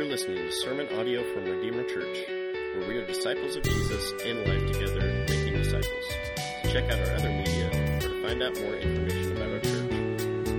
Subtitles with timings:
[0.00, 4.38] You're listening to sermon audio from Redeemer Church, where we are disciples of Jesus in
[4.48, 6.04] life together, making disciples.
[6.62, 9.90] To check out our other media or to find out more information about our church,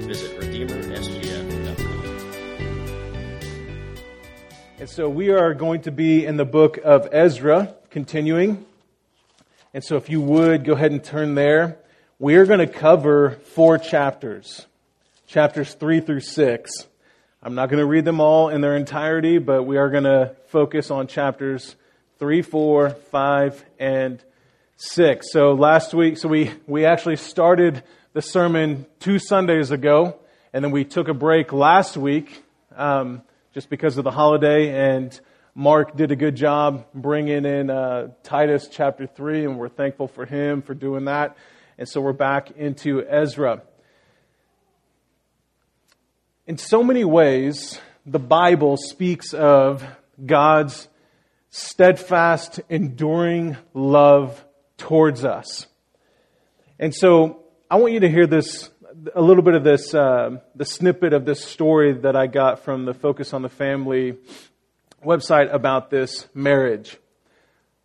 [0.03, 1.87] visit redeemersgf.com.
[4.77, 8.63] And so we are going to be in the book of Ezra, continuing.
[9.73, 11.79] And so if you would go ahead and turn there,
[12.19, 14.67] we are going to cover four chapters,
[15.25, 16.85] chapters three through six.
[17.43, 20.35] I'm not going to read them all in their entirety, but we are going to
[20.49, 21.75] focus on chapters
[22.19, 24.23] three, four, five, and
[24.75, 25.31] six.
[25.31, 27.81] So last week, so we, we actually started
[28.13, 30.19] the sermon two Sundays ago,
[30.53, 32.43] and then we took a break last week,
[32.75, 33.23] um,
[33.55, 35.19] just because of the holiday, and
[35.55, 40.27] Mark did a good job bringing in uh, Titus chapter 3, and we're thankful for
[40.27, 41.35] him for doing that.
[41.79, 43.63] And so we're back into Ezra.
[46.47, 49.85] In so many ways, the Bible speaks of
[50.25, 50.87] God's
[51.51, 54.43] steadfast, enduring love
[54.75, 55.67] towards us.
[56.79, 58.71] And so I want you to hear this,
[59.13, 62.85] a little bit of this, uh, the snippet of this story that I got from
[62.85, 64.17] the Focus on the Family
[65.05, 66.97] website about this marriage.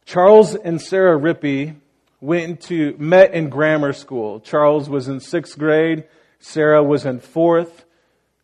[0.06, 1.76] Charles and Sarah Rippey
[2.22, 4.40] went to met in grammar school.
[4.40, 6.04] Charles was in sixth grade,
[6.38, 7.82] Sarah was in fourth.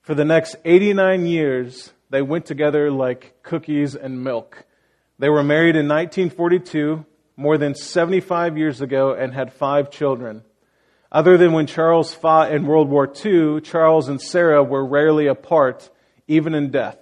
[0.02, 4.64] For the next 89 years, they went together like cookies and milk.
[5.20, 10.42] They were married in 1942, more than 75 years ago, and had five children.
[11.12, 15.88] Other than when Charles fought in World War II, Charles and Sarah were rarely apart,
[16.26, 16.98] even in death.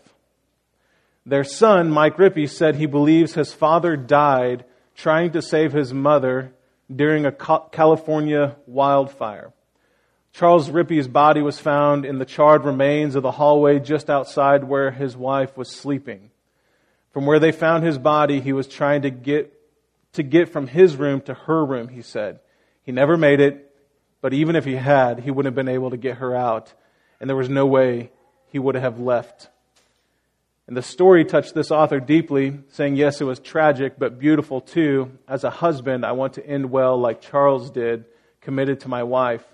[1.24, 6.52] Their son, Mike Rippey, said he believes his father died trying to save his mother
[6.94, 9.54] during a California wildfire.
[10.32, 14.90] Charles Rippey's body was found in the charred remains of the hallway just outside where
[14.90, 16.30] his wife was sleeping.
[17.12, 19.52] From where they found his body, he was trying to get,
[20.12, 22.40] to get from his room to her room, he said.
[22.84, 23.74] He never made it,
[24.20, 26.72] but even if he had, he wouldn't have been able to get her out,
[27.18, 28.10] and there was no way
[28.46, 29.48] he would have left
[30.70, 35.10] and the story touched this author deeply, saying, Yes, it was tragic, but beautiful too.
[35.26, 38.04] As a husband, I want to end well like Charles did,
[38.40, 39.44] committed to my wife.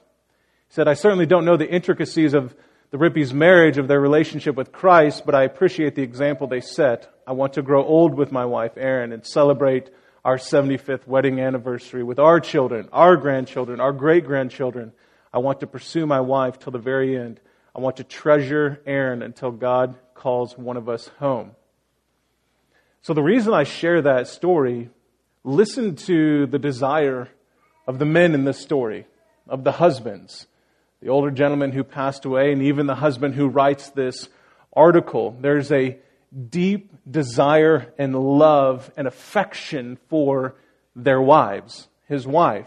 [0.69, 2.55] He said, I certainly don't know the intricacies of
[2.91, 7.13] the Rippey's marriage, of their relationship with Christ, but I appreciate the example they set.
[7.27, 9.91] I want to grow old with my wife, Erin, and celebrate
[10.25, 14.93] our 75th wedding anniversary with our children, our grandchildren, our great grandchildren.
[15.33, 17.41] I want to pursue my wife till the very end.
[17.75, 21.53] I want to treasure Erin until God calls one of us home.
[23.03, 24.91] So, the reason I share that story,
[25.45, 27.29] listen to the desire
[27.87, 29.07] of the men in this story,
[29.47, 30.47] of the husbands,
[31.07, 34.29] the older gentleman who passed away, and even the husband who writes this
[34.73, 35.37] article.
[35.41, 35.99] There's a
[36.51, 40.57] deep desire and love and affection for
[40.97, 42.67] their wives, his wife.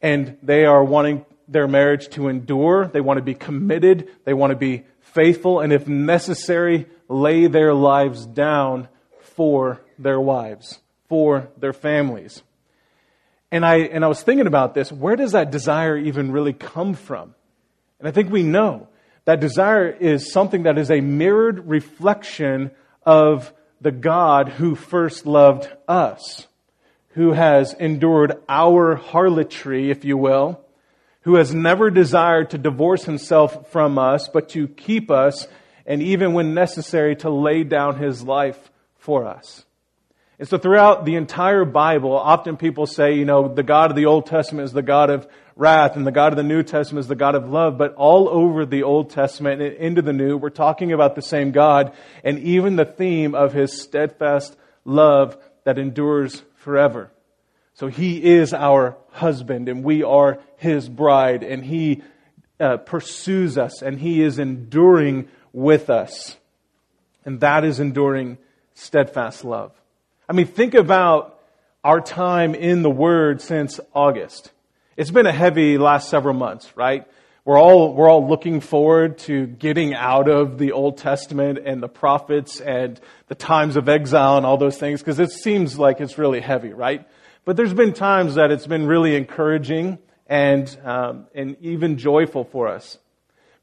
[0.00, 2.86] And they are wanting their marriage to endure.
[2.86, 4.08] They want to be committed.
[4.24, 8.86] They want to be faithful, and if necessary, lay their lives down
[9.20, 12.40] for their wives, for their families.
[13.50, 14.92] And I, and I was thinking about this.
[14.92, 17.34] Where does that desire even really come from?
[17.98, 18.88] And I think we know
[19.24, 22.70] that desire is something that is a mirrored reflection
[23.04, 26.46] of the God who first loved us,
[27.10, 30.60] who has endured our harlotry, if you will,
[31.22, 35.46] who has never desired to divorce himself from us, but to keep us,
[35.84, 39.64] and even when necessary, to lay down his life for us.
[40.38, 44.06] And so throughout the entire Bible, often people say, you know, the God of the
[44.06, 45.26] Old Testament is the God of
[45.58, 47.76] wrath and the God of the New Testament is the God of love.
[47.76, 51.50] But all over the Old Testament and into the New, we're talking about the same
[51.50, 51.92] God
[52.24, 57.10] and even the theme of his steadfast love that endures forever.
[57.74, 62.02] So he is our husband and we are his bride and he
[62.60, 66.36] uh, pursues us and he is enduring with us.
[67.24, 68.38] And that is enduring
[68.74, 69.72] steadfast love.
[70.28, 71.40] I mean, think about
[71.82, 74.52] our time in the Word since August.
[74.98, 77.06] It's been a heavy last several months, right?
[77.44, 81.86] We're all, we're all looking forward to getting out of the Old Testament and the
[81.86, 86.18] prophets and the times of exile and all those things because it seems like it's
[86.18, 87.06] really heavy, right?
[87.44, 92.66] But there's been times that it's been really encouraging and, um, and even joyful for
[92.66, 92.98] us.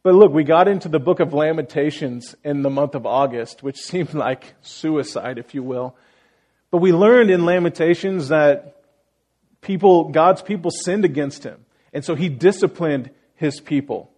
[0.03, 3.75] But look, we got into the book of Lamentations in the month of August, which
[3.81, 5.97] seemed like suicide, if you will.
[6.71, 8.75] But we learned in Lamentations that
[9.65, 11.65] people, God's people sinned against him.
[11.91, 14.11] And so he disciplined his people.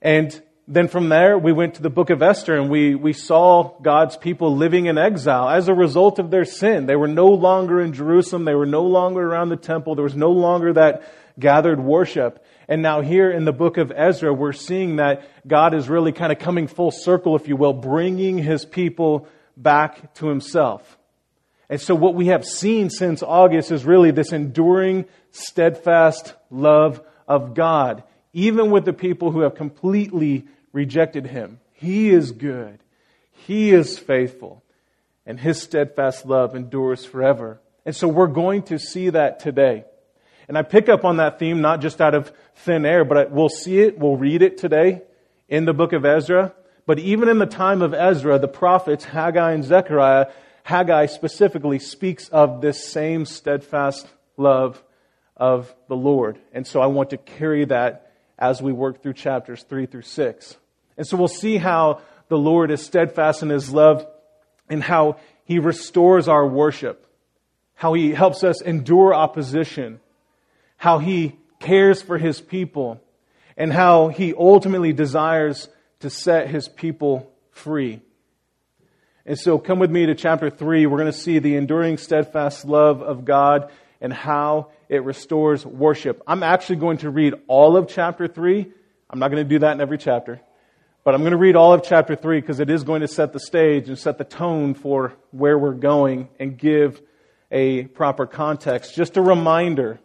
[0.00, 0.30] And
[0.70, 4.18] Then from there, we went to the book of Esther and we, we saw God's
[4.18, 6.84] people living in exile as a result of their sin.
[6.84, 8.44] They were no longer in Jerusalem.
[8.44, 9.94] They were no longer around the temple.
[9.94, 11.10] There was no longer that
[11.40, 12.44] gathered worship.
[12.68, 16.32] And now here in the book of Ezra, we're seeing that God is really kind
[16.32, 19.26] of coming full circle, if you will, bringing his people
[19.56, 20.97] back to himself.
[21.70, 27.54] And so what we have seen since August is really this enduring, steadfast love of
[27.54, 31.60] God, even with the people who have completely rejected him.
[31.74, 32.78] He is good.
[33.32, 34.62] He is faithful.
[35.26, 37.60] And his steadfast love endures forever.
[37.84, 39.84] And so we're going to see that today.
[40.48, 43.50] And I pick up on that theme not just out of thin air, but we'll
[43.50, 45.02] see it, we'll read it today
[45.48, 46.54] in the book of Ezra.
[46.86, 50.28] But even in the time of Ezra, the prophets Haggai and Zechariah,
[50.68, 54.06] Haggai specifically speaks of this same steadfast
[54.36, 54.84] love
[55.34, 56.38] of the Lord.
[56.52, 60.56] And so I want to carry that as we work through chapters 3 through 6.
[60.98, 64.06] And so we'll see how the Lord is steadfast in his love
[64.68, 65.16] and how
[65.46, 67.06] he restores our worship,
[67.74, 70.00] how he helps us endure opposition,
[70.76, 73.00] how he cares for his people,
[73.56, 78.02] and how he ultimately desires to set his people free.
[79.28, 80.86] And so come with me to chapter 3.
[80.86, 83.70] We're going to see the enduring, steadfast love of God
[84.00, 86.22] and how it restores worship.
[86.26, 88.72] I'm actually going to read all of chapter 3.
[89.10, 90.40] I'm not going to do that in every chapter.
[91.04, 93.34] But I'm going to read all of chapter 3 because it is going to set
[93.34, 97.02] the stage and set the tone for where we're going and give
[97.50, 98.94] a proper context.
[98.94, 100.00] Just a reminder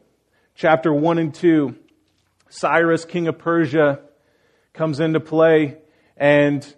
[0.54, 1.78] chapter 1 and 2,
[2.50, 4.02] Cyrus, king of Persia,
[4.74, 5.78] comes into play
[6.18, 6.76] and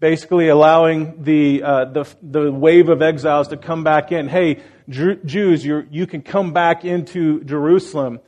[0.00, 4.28] basically allowing the, uh, the, the wave of exiles to come back in.
[4.28, 8.20] Hey, Jews, you can come back into Jerusalem.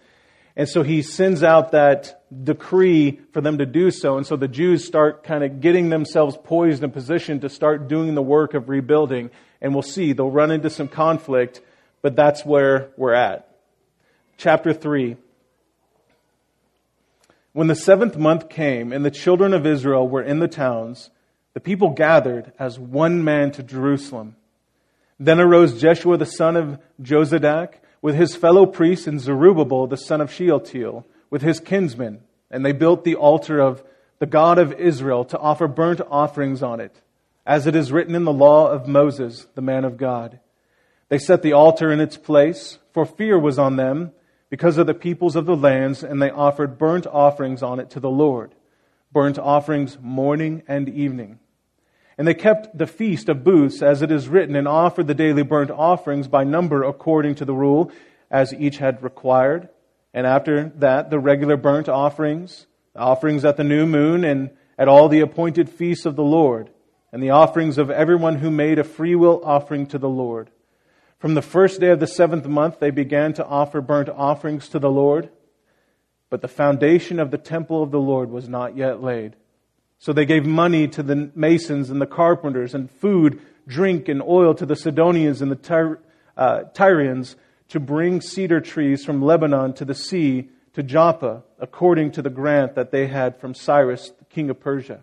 [0.57, 4.17] And so he sends out that decree for them to do so.
[4.17, 8.15] And so the Jews start kind of getting themselves poised and positioned to start doing
[8.15, 9.31] the work of rebuilding.
[9.61, 11.61] And we'll see, they'll run into some conflict,
[12.03, 13.49] but that's where we're at
[14.39, 15.17] chapter 3.
[17.53, 21.11] When the seventh month came and the children of Israel were in the towns,
[21.59, 24.37] the people gathered as one man to Jerusalem.
[25.19, 30.21] Then arose Jeshua the son of Jozadak with his fellow priests and Zerubbabel the son
[30.21, 33.83] of Shealtiel with his kinsmen, and they built the altar of
[34.21, 36.95] the God of Israel to offer burnt offerings on it,
[37.45, 40.39] as it is written in the law of Moses, the man of God.
[41.09, 44.13] They set the altar in its place, for fear was on them
[44.49, 47.99] because of the peoples of the lands, and they offered burnt offerings on it to
[47.99, 48.55] the Lord,
[49.11, 51.41] burnt offerings morning and evening.
[52.19, 55.45] And they kept the feast of booths, as it is written, and offered the daily
[55.45, 57.93] burnt offerings by number according to the rule,
[58.29, 59.69] as each had required.
[60.13, 62.67] And after that, the regular burnt offerings,
[62.97, 66.71] offerings at the new moon, and at all the appointed feasts of the Lord,
[67.13, 70.51] and the offerings of everyone who made a freewill offering to the Lord.
[71.21, 74.79] From the first day of the seventh month, they began to offer burnt offerings to
[74.79, 75.31] the Lord,
[76.31, 79.37] but the foundation of the temple of the Lord was not yet laid.
[79.99, 84.55] So they gave money to the masons and the carpenters, and food, drink, and oil
[84.55, 85.99] to the Sidonians and the
[86.37, 87.37] uh, Tyrians
[87.69, 92.75] to bring cedar trees from Lebanon to the sea to Joppa, according to the grant
[92.77, 95.03] that they had from Cyrus, the king of Persia.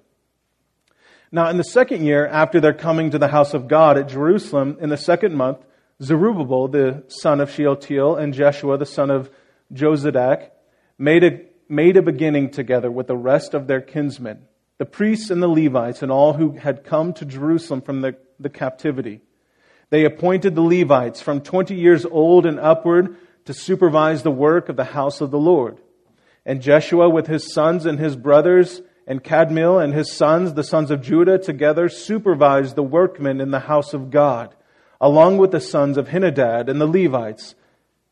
[1.32, 4.78] Now, in the second year after their coming to the house of God at Jerusalem,
[4.80, 5.58] in the second month,
[6.02, 9.30] Zerubbabel, the son of Shealtiel, and Jeshua, the son of
[9.74, 10.52] Jozadak,
[10.98, 14.48] made a, made a beginning together with the rest of their kinsmen,
[14.78, 18.50] the priests and the Levites, and all who had come to Jerusalem from the, the
[18.50, 19.22] captivity.
[19.90, 23.16] They appointed the Levites from 20 years old and upward
[23.46, 25.80] to supervise the work of the house of the Lord.
[26.46, 30.92] And Jeshua with his sons and his brothers, and Kadmiel and his sons, the sons
[30.92, 34.56] of Judah, together supervised the workmen in the house of God
[35.00, 37.56] along with the sons of Henadad and the Levites,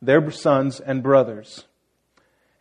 [0.02, 1.66] their sons and brothers.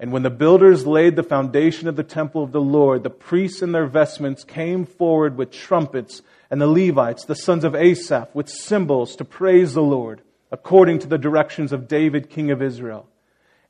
[0.03, 3.63] And when the builders laid the foundation of the temple of the Lord, the priests
[3.63, 8.49] in their vestments came forward with trumpets, and the Levites, the sons of Asaph, with
[8.49, 13.09] cymbals to praise the Lord, according to the directions of David, king of Israel.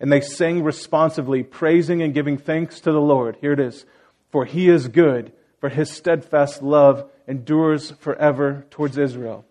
[0.00, 3.36] And they sang responsively, praising and giving thanks to the Lord.
[3.42, 3.84] Here it is.
[4.30, 9.44] For he is good, for his steadfast love endures forever towards Israel.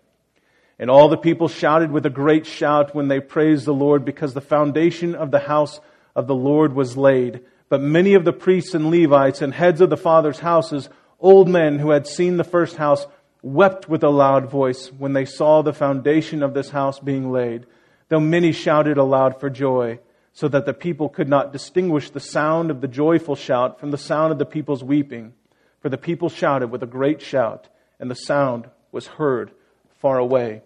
[0.80, 4.34] And all the people shouted with a great shout when they praised the Lord because
[4.34, 5.78] the foundation of the house
[6.14, 7.40] of the Lord was laid.
[7.68, 10.88] But many of the priests and Levites and heads of the fathers' houses,
[11.20, 13.06] old men who had seen the first house,
[13.42, 17.66] wept with a loud voice when they saw the foundation of this house being laid,
[18.08, 19.98] though many shouted aloud for joy,
[20.32, 23.98] so that the people could not distinguish the sound of the joyful shout from the
[23.98, 25.34] sound of the people's weeping.
[25.80, 29.50] For the people shouted with a great shout, and the sound was heard
[29.98, 30.62] far away.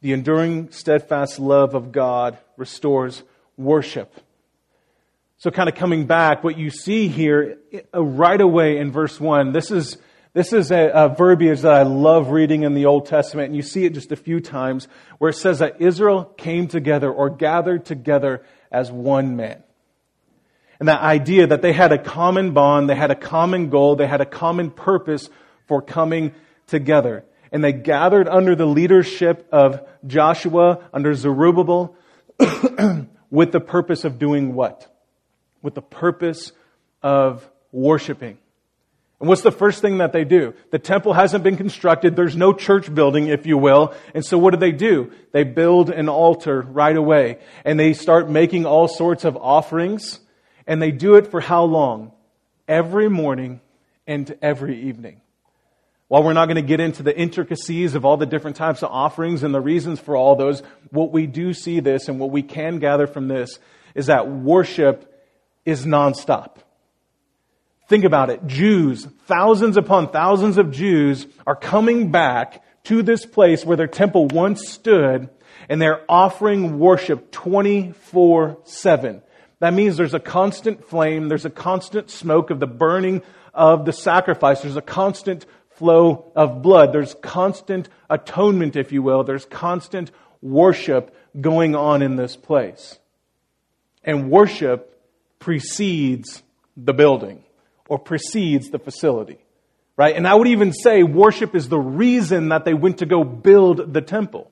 [0.00, 3.22] The enduring, steadfast love of God restores
[3.58, 4.14] worship.
[5.40, 7.58] So, kind of coming back, what you see here
[7.94, 9.98] uh, right away in verse 1, this is,
[10.32, 13.62] this is a, a verbiage that I love reading in the Old Testament, and you
[13.62, 14.88] see it just a few times,
[15.18, 19.62] where it says that Israel came together or gathered together as one man.
[20.80, 24.06] And that idea that they had a common bond, they had a common goal, they
[24.06, 25.28] had a common purpose
[25.66, 26.34] for coming
[26.66, 27.24] together.
[27.50, 31.96] And they gathered under the leadership of Joshua, under Zerubbabel,
[33.30, 34.86] with the purpose of doing what?
[35.62, 36.52] With the purpose
[37.02, 38.38] of worshiping.
[39.20, 40.54] And what's the first thing that they do?
[40.70, 42.14] The temple hasn't been constructed.
[42.14, 43.94] There's no church building, if you will.
[44.14, 45.10] And so what do they do?
[45.32, 47.38] They build an altar right away.
[47.64, 50.20] And they start making all sorts of offerings
[50.68, 52.12] and they do it for how long?
[52.68, 53.60] Every morning
[54.06, 55.22] and every evening.
[56.08, 58.90] While we're not going to get into the intricacies of all the different types of
[58.90, 62.42] offerings and the reasons for all those, what we do see this and what we
[62.42, 63.58] can gather from this
[63.94, 65.14] is that worship
[65.66, 66.56] is nonstop.
[67.88, 68.46] Think about it.
[68.46, 74.28] Jews, thousands upon thousands of Jews are coming back to this place where their temple
[74.28, 75.28] once stood
[75.68, 79.22] and they're offering worship 24 7.
[79.60, 83.22] That means there's a constant flame, there's a constant smoke of the burning
[83.52, 85.44] of the sacrifice, there's a constant
[85.78, 90.10] flow of blood, there's constant atonement, if you will, there's constant
[90.42, 92.98] worship going on in this place.
[94.04, 95.00] And worship
[95.38, 96.42] precedes
[96.76, 97.44] the building
[97.88, 99.38] or precedes the facility.
[99.96, 100.14] Right?
[100.14, 103.92] And I would even say worship is the reason that they went to go build
[103.92, 104.50] the temple.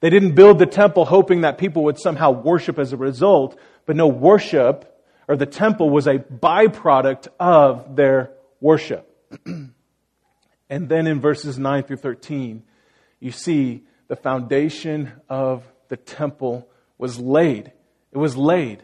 [0.00, 3.96] They didn't build the temple hoping that people would somehow worship as a result, but
[3.96, 4.94] no, worship
[5.28, 9.04] or the temple was a byproduct of their worship.
[10.70, 12.62] and then in verses 9 through 13,
[13.20, 17.72] you see the foundation of the temple was laid.
[18.12, 18.82] It was laid.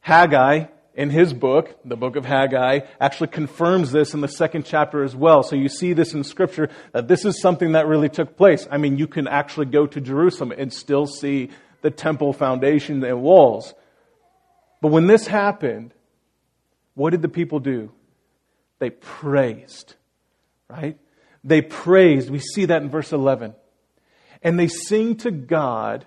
[0.00, 0.66] Haggai
[0.96, 5.14] in his book, the book of Haggai, actually confirms this in the second chapter as
[5.14, 5.42] well.
[5.42, 8.66] So you see this in scripture that this is something that really took place.
[8.70, 11.50] I mean, you can actually go to Jerusalem and still see
[11.82, 13.74] the temple foundation and walls.
[14.80, 15.92] But when this happened,
[16.94, 17.92] what did the people do?
[18.78, 19.95] They praised,
[20.68, 20.98] right?
[21.44, 22.30] They praised.
[22.30, 23.54] We see that in verse 11.
[24.42, 26.06] And they sing to God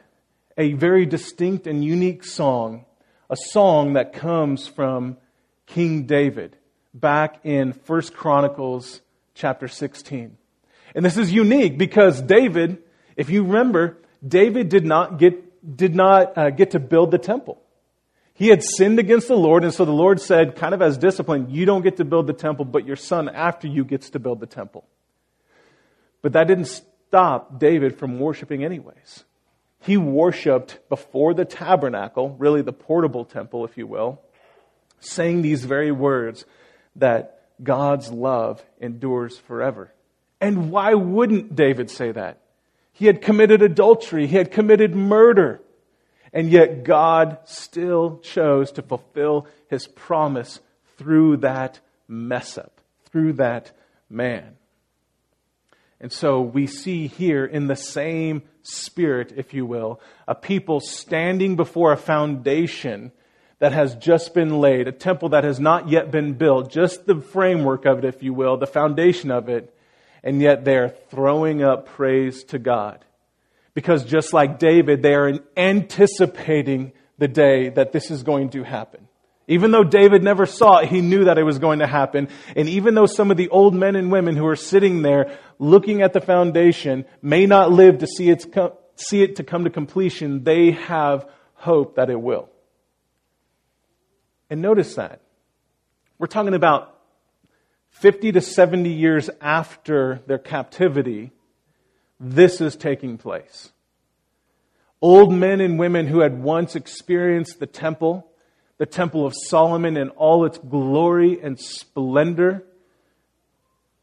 [0.57, 2.85] a very distinct and unique song
[3.29, 5.17] a song that comes from
[5.67, 6.57] King David
[6.93, 9.01] back in 1 Chronicles
[9.35, 10.35] chapter 16.
[10.95, 12.79] And this is unique because David,
[13.15, 13.97] if you remember,
[14.27, 17.61] David did not get, did not, uh, get to build the temple.
[18.39, 21.49] He had sinned against the Lord, and so the Lord said, kind of as discipline,
[21.49, 24.39] you don't get to build the temple, but your son after you gets to build
[24.39, 24.87] the temple.
[26.21, 29.25] But that didn't stop David from worshiping anyways.
[29.81, 34.21] He worshiped before the tabernacle, really the portable temple, if you will,
[35.01, 36.45] saying these very words
[36.95, 39.93] that God's love endures forever.
[40.39, 42.39] And why wouldn't David say that?
[42.93, 45.59] He had committed adultery, he had committed murder,
[46.33, 50.59] and yet God still chose to fulfill his promise
[50.97, 53.71] through that mess up, through that
[54.09, 54.55] man.
[56.01, 61.55] And so we see here in the same spirit, if you will, a people standing
[61.55, 63.11] before a foundation
[63.59, 67.19] that has just been laid, a temple that has not yet been built, just the
[67.19, 69.75] framework of it, if you will, the foundation of it,
[70.23, 73.03] and yet they're throwing up praise to God.
[73.79, 79.07] Because just like David, they are anticipating the day that this is going to happen.
[79.47, 82.27] Even though David never saw it, he knew that it was going to happen.
[82.57, 86.01] And even though some of the old men and women who are sitting there looking
[86.01, 88.35] at the foundation may not live to see,
[88.95, 92.49] see it to come to completion, they have hope that it will.
[94.49, 95.21] And notice that.
[96.17, 96.99] We're talking about
[97.91, 101.31] 50 to 70 years after their captivity,
[102.19, 103.71] this is taking place.
[105.01, 108.27] Old men and women who had once experienced the temple,
[108.77, 112.63] the Temple of Solomon in all its glory and splendor,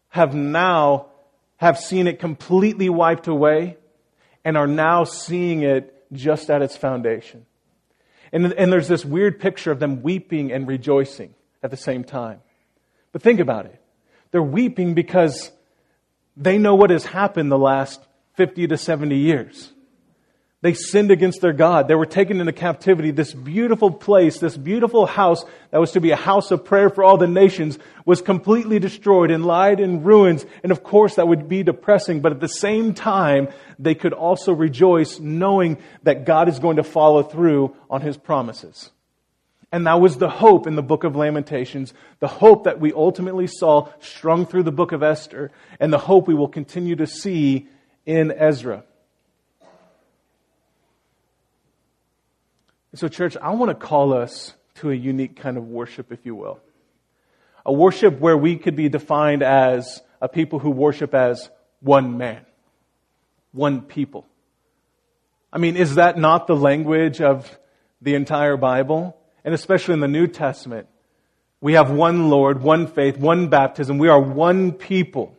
[0.09, 1.07] have now
[1.59, 3.77] have seen it completely wiped away
[4.45, 7.45] and are now seeing it just at its foundation.
[8.33, 12.41] And, and there's this weird picture of them weeping and rejoicing at the same time.
[13.13, 13.81] But think about it.
[14.31, 15.51] They're weeping because
[16.37, 18.01] they know what has happened the last
[18.35, 19.73] 50 to 70 years.
[20.63, 21.87] They sinned against their God.
[21.87, 23.11] They were taken into captivity.
[23.11, 27.05] This beautiful place, this beautiful house that was to be a house of prayer for
[27.05, 30.47] all the nations was completely destroyed and lied in ruins.
[30.63, 34.53] And of course that would be depressing, but at the same time, they could also
[34.53, 38.91] rejoice knowing that God is going to follow through on his promises.
[39.77, 43.47] And that was the hope in the book of Lamentations, the hope that we ultimately
[43.47, 47.69] saw strung through the book of Esther, and the hope we will continue to see
[48.07, 48.85] in Ezra.
[52.95, 56.35] So, church, I want to call us to a unique kind of worship, if you
[56.35, 56.59] will.
[57.67, 62.47] A worship where we could be defined as a people who worship as one man,
[63.53, 64.27] one people.
[65.53, 67.59] I mean, is that not the language of
[68.01, 69.15] the entire Bible?
[69.47, 70.89] And especially in the New Testament,
[71.61, 73.97] we have one Lord, one faith, one baptism.
[73.97, 75.37] We are one people.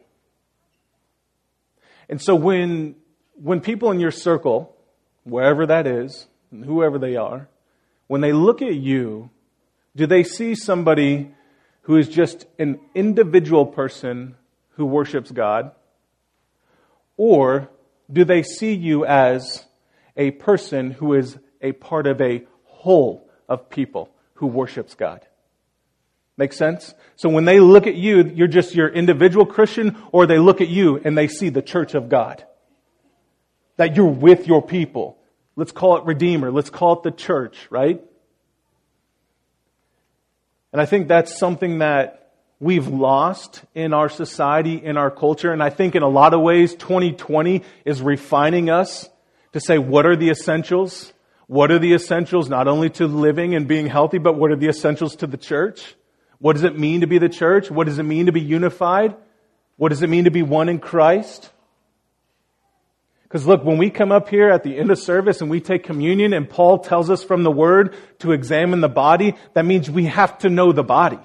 [2.08, 2.96] And so when,
[3.36, 4.74] when people in your circle,
[5.26, 7.50] wherever that is, whoever they are,
[8.08, 9.30] when they look at you,
[9.94, 11.34] do they see somebody
[11.82, 14.36] who is just an individual person
[14.76, 15.72] who worships God?
[17.18, 17.70] Or
[18.12, 19.66] do they see you as
[20.16, 25.26] a person who is a part of a whole of people who worships God?
[26.38, 26.94] Make sense?
[27.16, 30.68] So when they look at you, you're just your individual Christian, or they look at
[30.68, 32.46] you and they see the church of God.
[33.78, 35.18] That you're with your people.
[35.56, 36.52] Let's call it Redeemer.
[36.52, 38.02] Let's call it the church, right?
[40.72, 45.52] And I think that's something that we've lost in our society, in our culture.
[45.52, 49.10] And I think in a lot of ways, 2020 is refining us
[49.54, 51.14] to say, what are the essentials?
[51.48, 54.68] What are the essentials not only to living and being healthy, but what are the
[54.68, 55.96] essentials to the church?
[56.40, 57.72] What does it mean to be the church?
[57.72, 59.16] What does it mean to be unified?
[59.78, 61.52] What does it mean to be one in Christ?
[63.24, 65.84] Because look, when we come up here at the end of service and we take
[65.84, 70.06] communion and Paul tells us from the word to examine the body, that means we
[70.06, 71.20] have to know the body.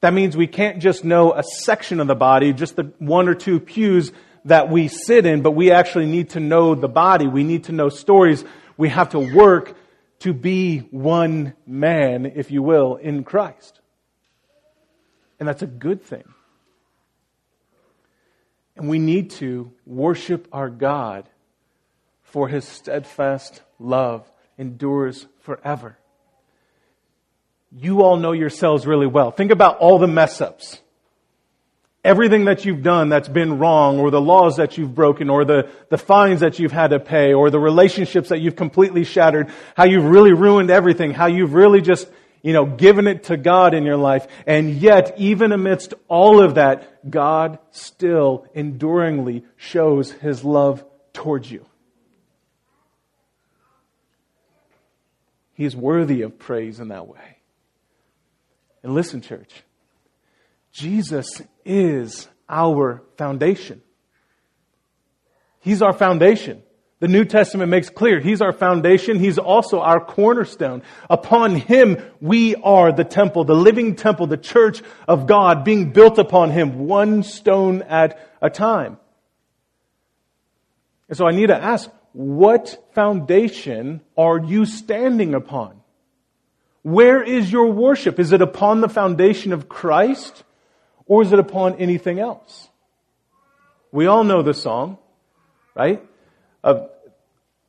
[0.00, 3.34] That means we can't just know a section of the body, just the one or
[3.34, 4.12] two pews
[4.44, 7.26] that we sit in, but we actually need to know the body.
[7.26, 8.44] We need to know stories.
[8.76, 9.76] We have to work
[10.20, 13.80] to be one man, if you will, in Christ.
[15.38, 16.24] And that's a good thing.
[18.76, 21.28] And we need to worship our God
[22.22, 24.28] for his steadfast love
[24.58, 25.96] endures forever.
[27.70, 29.30] You all know yourselves really well.
[29.30, 30.80] Think about all the mess ups.
[32.04, 35.70] Everything that you've done that's been wrong, or the laws that you've broken, or the,
[35.88, 39.84] the fines that you've had to pay, or the relationships that you've completely shattered, how
[39.84, 42.06] you've really ruined everything, how you've really just
[42.44, 44.26] you know, given it to God in your life.
[44.46, 51.64] And yet, even amidst all of that, God still enduringly shows his love towards you.
[55.54, 57.38] He is worthy of praise in that way.
[58.82, 59.63] And listen, church,
[60.74, 63.80] Jesus is our foundation.
[65.60, 66.62] He's our foundation.
[66.98, 69.20] The New Testament makes clear He's our foundation.
[69.20, 70.82] He's also our cornerstone.
[71.08, 76.18] Upon Him, we are the temple, the living temple, the church of God being built
[76.18, 78.98] upon Him, one stone at a time.
[81.08, 85.80] And so I need to ask, what foundation are you standing upon?
[86.82, 88.18] Where is your worship?
[88.18, 90.42] Is it upon the foundation of Christ
[91.06, 92.68] or is it upon anything else?
[93.92, 94.98] We all know the song,
[95.74, 96.04] right?
[96.62, 96.90] Of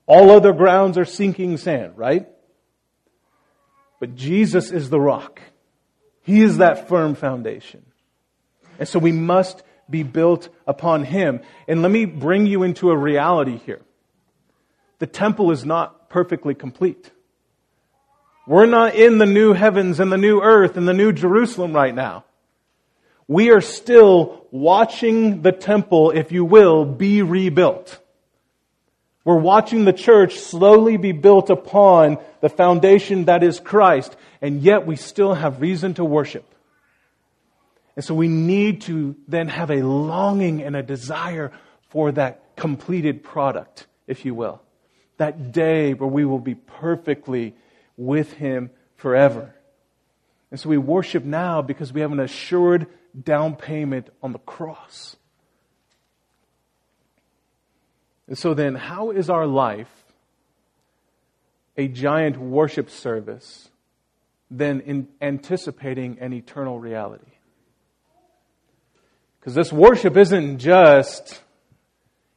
[0.08, 2.28] all other grounds are sinking sand, right?
[4.00, 5.42] But Jesus is the rock.
[6.22, 7.86] He is that firm foundation.
[8.80, 11.42] And so we must be built upon Him.
[11.68, 13.82] And let me bring you into a reality here.
[15.00, 17.12] The temple is not perfectly complete.
[18.48, 21.94] We're not in the new heavens and the new earth and the new Jerusalem right
[21.94, 22.26] now.
[23.28, 28.00] We are still watching the temple, if you will, be rebuilt.
[29.24, 34.86] We're watching the church slowly be built upon the foundation that is Christ, and yet
[34.86, 36.46] we still have reason to worship.
[37.96, 41.52] And so we need to then have a longing and a desire
[41.90, 44.62] for that completed product, if you will.
[45.18, 47.56] That day where we will be perfectly
[47.98, 49.56] with Him forever.
[50.52, 52.88] And so we worship now because we have an assured
[53.24, 55.16] down payment on the cross.
[58.28, 59.92] And so then, how is our life
[61.78, 63.70] a giant worship service
[64.50, 67.32] than in anticipating an eternal reality?
[69.40, 71.40] Because this worship isn't just,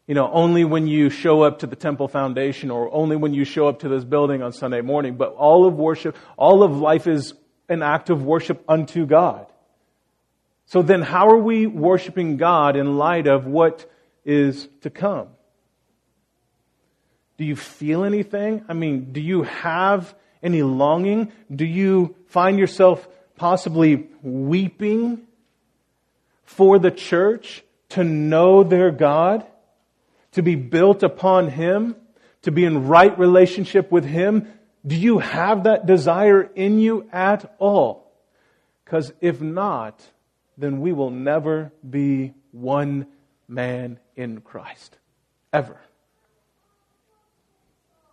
[0.07, 3.47] you know, only when you show up to the temple foundation or only when you
[3.47, 5.17] show up to this building on Sunday morning.
[5.17, 7.33] But all of worship, all of life is
[7.71, 9.47] an act of worship unto God.
[10.69, 13.91] So then how are we worshiping God in light of what
[14.27, 15.29] is to come?
[17.39, 18.65] Do you feel anything?
[18.69, 21.33] I mean, do you have any longing?
[21.51, 25.23] Do you find yourself possibly weeping
[26.45, 29.47] for the church to know their God,
[30.33, 31.97] to be built upon Him,
[32.43, 34.47] to be in right relationship with Him?
[34.87, 38.13] Do you have that desire in you at all?
[38.85, 40.05] Because if not,
[40.59, 43.07] then we will never be one
[43.47, 44.99] man in Christ.
[45.53, 45.81] Ever.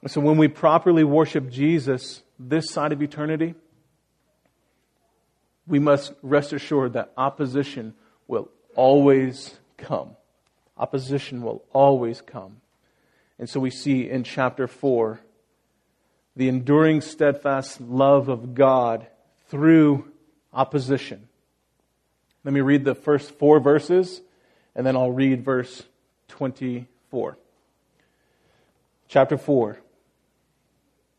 [0.08, 3.56] So when we properly worship Jesus this side of eternity,
[5.68, 7.96] we must rest assured that opposition
[8.28, 10.12] will always come.
[10.78, 12.58] Opposition will always come.
[13.40, 15.20] And so we see in chapter 4
[16.36, 19.08] the enduring, steadfast love of God
[19.48, 20.12] through
[20.54, 21.28] opposition.
[22.46, 24.22] Let me read the first four verses,
[24.76, 25.82] and then I'll read verse
[26.28, 27.40] 24.
[29.08, 29.80] Chapter 4.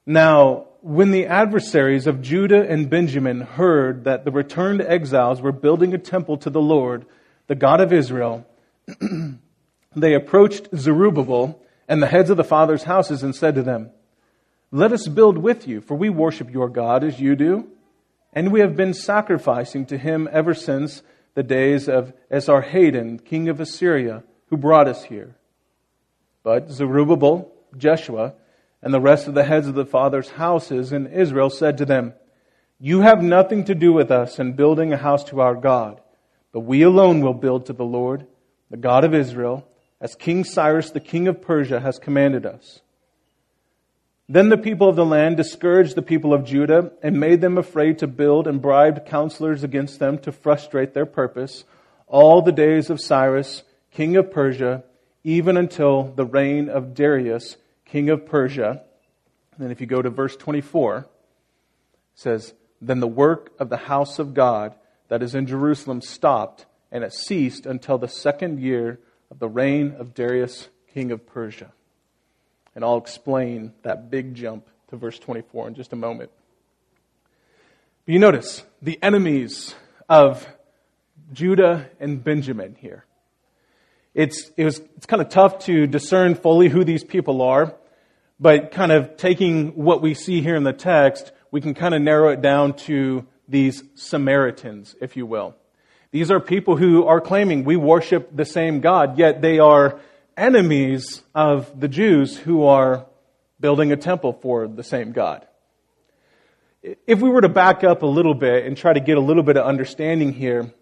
[0.06, 5.92] Now, when the adversaries of Judah and Benjamin heard that the returned exiles were building
[5.92, 7.04] a temple to the Lord,
[7.48, 8.46] the God of Israel,
[9.96, 13.90] they approached Zerubbabel and the heads of the fathers' houses and said to them,
[14.70, 17.68] Let us build with you, for we worship your God as you do,
[18.32, 21.02] and we have been sacrificing to him ever since
[21.36, 25.36] the days of Esarhaddon, king of Assyria, who brought us here.
[26.42, 28.34] But Zerubbabel, Jeshua,
[28.82, 32.14] and the rest of the heads of the fathers' houses in Israel said to them,
[32.80, 36.00] You have nothing to do with us in building a house to our God,
[36.52, 38.26] but we alone will build to the Lord,
[38.70, 39.68] the God of Israel,
[40.00, 42.80] as King Cyrus, the king of Persia, has commanded us.
[44.28, 48.00] Then the people of the land discouraged the people of Judah and made them afraid
[48.00, 51.64] to build and bribed counselors against them to frustrate their purpose
[52.08, 53.62] all the days of Cyrus,
[53.92, 54.84] king of Persia,
[55.22, 58.82] even until the reign of Darius, king of Persia.
[59.58, 61.06] And if you go to verse 24, it
[62.14, 64.74] says, Then the work of the house of God
[65.08, 68.98] that is in Jerusalem stopped, and it ceased until the second year
[69.30, 71.72] of the reign of Darius, king of Persia.
[72.76, 76.30] And I'll explain that big jump to verse 24 in just a moment.
[78.04, 79.74] But you notice the enemies
[80.10, 80.46] of
[81.32, 83.06] Judah and Benjamin here.
[84.12, 87.74] It's, it was, it's kind of tough to discern fully who these people are,
[88.38, 92.02] but kind of taking what we see here in the text, we can kind of
[92.02, 95.56] narrow it down to these Samaritans, if you will.
[96.10, 99.98] These are people who are claiming we worship the same God, yet they are
[100.36, 103.06] enemies of the Jews who are
[103.58, 105.46] building a temple for the same God.
[107.06, 109.42] If we were to back up a little bit and try to get a little
[109.42, 110.72] bit of understanding here,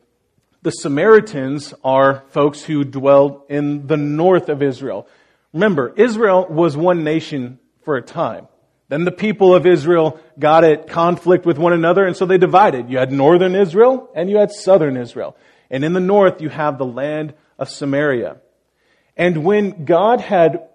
[0.63, 5.07] the Samaritans are folks who dwelled in the north of Israel.
[5.53, 8.49] Remember, Israel was one nation for a time.
[8.89, 12.91] Then the people of Israel got at conflict with one another, and so they divided.
[12.91, 15.37] You had northern Israel and you had southern Israel.
[15.71, 18.37] And in the north, you have the land of Samaria.
[19.17, 20.69] And when God had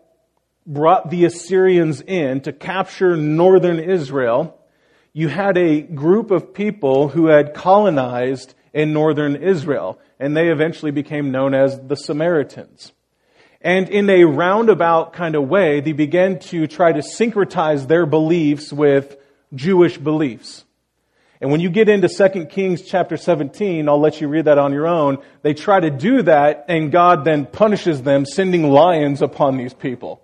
[0.65, 4.57] brought the Assyrians in to capture northern Israel,
[5.13, 10.91] you had a group of people who had colonized in northern Israel, and they eventually
[10.91, 12.91] became known as the Samaritans.
[13.61, 18.71] And in a roundabout kind of way, they began to try to syncretize their beliefs
[18.71, 19.17] with
[19.53, 20.63] Jewish beliefs.
[21.41, 24.73] And when you get into 2 Kings chapter 17, I'll let you read that on
[24.73, 29.55] your own, they try to do that and God then punishes them sending lions upon
[29.55, 30.21] these people.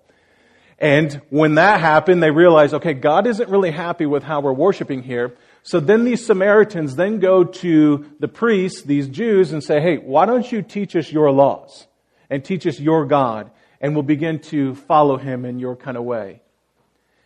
[0.78, 5.02] And when that happened, they realized, okay, God isn't really happy with how we're worshiping
[5.02, 5.34] here.
[5.62, 10.26] So then these Samaritans then go to the priests, these Jews, and say, hey, why
[10.26, 11.86] don't you teach us your laws
[12.28, 13.50] and teach us your God
[13.80, 16.42] and we'll begin to follow him in your kind of way.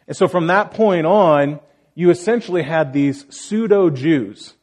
[0.06, 1.60] And so from that point on,
[1.94, 4.54] you essentially had these pseudo Jews,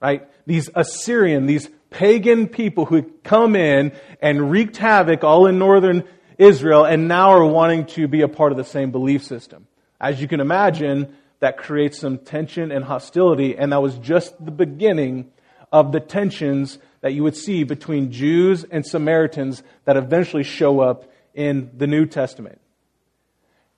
[0.00, 0.28] right?
[0.46, 6.04] These Assyrian, these pagan people who come in and wreaked havoc all in northern
[6.38, 9.66] Israel and now are wanting to be a part of the same belief system.
[10.00, 14.50] As you can imagine, that creates some tension and hostility, and that was just the
[14.50, 15.30] beginning
[15.70, 21.04] of the tensions that you would see between Jews and Samaritans that eventually show up
[21.34, 22.60] in the New Testament.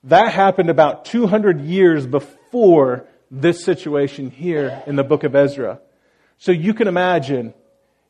[0.03, 5.79] That happened about 200 years before for this situation here in the book of Ezra.
[6.37, 7.53] So you can imagine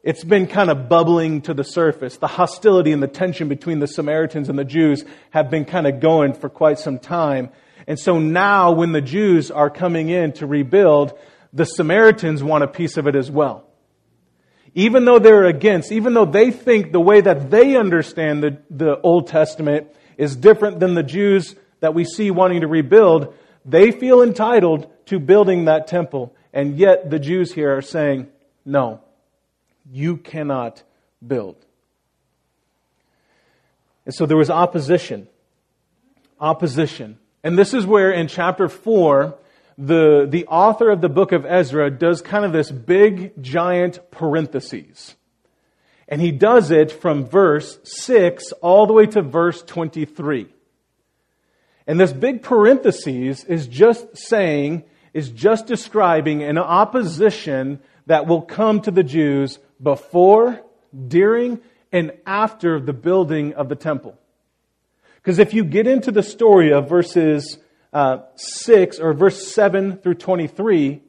[0.03, 2.17] it's been kind of bubbling to the surface.
[2.17, 5.99] The hostility and the tension between the Samaritans and the Jews have been kind of
[5.99, 7.49] going for quite some time.
[7.87, 11.17] And so now when the Jews are coming in to rebuild,
[11.53, 13.65] the Samaritans want a piece of it as well.
[14.75, 18.99] Even though they're against, even though they think the way that they understand the, the
[19.01, 23.33] Old Testament is different than the Jews that we see wanting to rebuild,
[23.67, 26.33] they feel entitled to building that temple.
[26.53, 28.27] And yet the Jews here are saying,
[28.65, 29.01] no,
[29.91, 30.81] you cannot
[31.25, 31.57] build.
[34.05, 35.27] And so there was opposition.
[36.39, 37.19] Opposition.
[37.43, 39.37] And this is where in chapter 4,
[39.77, 45.15] the, the author of the book of Ezra does kind of this big, giant parentheses.
[46.07, 50.47] And he does it from verse 6 all the way to verse 23.
[51.87, 58.81] And this big parentheses is just saying, is just describing an opposition that will come
[58.81, 60.61] to the Jews before,
[61.07, 64.17] during, and after the building of the temple.
[65.15, 67.57] Because if you get into the story of verses
[67.93, 71.01] uh, 6 or verse 7 through 23,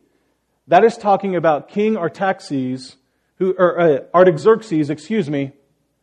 [0.68, 2.96] that is talking about King Artaxerxes,
[3.36, 5.52] who, or uh, Artaxerxes, excuse me,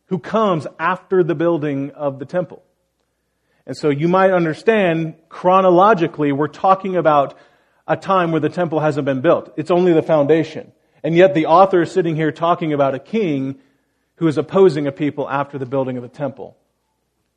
[0.06, 2.62] who comes after the building of the temple.
[3.66, 7.36] And so you might understand chronologically, we're talking about
[7.88, 9.52] a time where the temple hasn't been built.
[9.56, 10.72] It's only the foundation.
[11.02, 13.58] And yet the author is sitting here talking about a king
[14.16, 16.56] who is opposing a people after the building of the temple.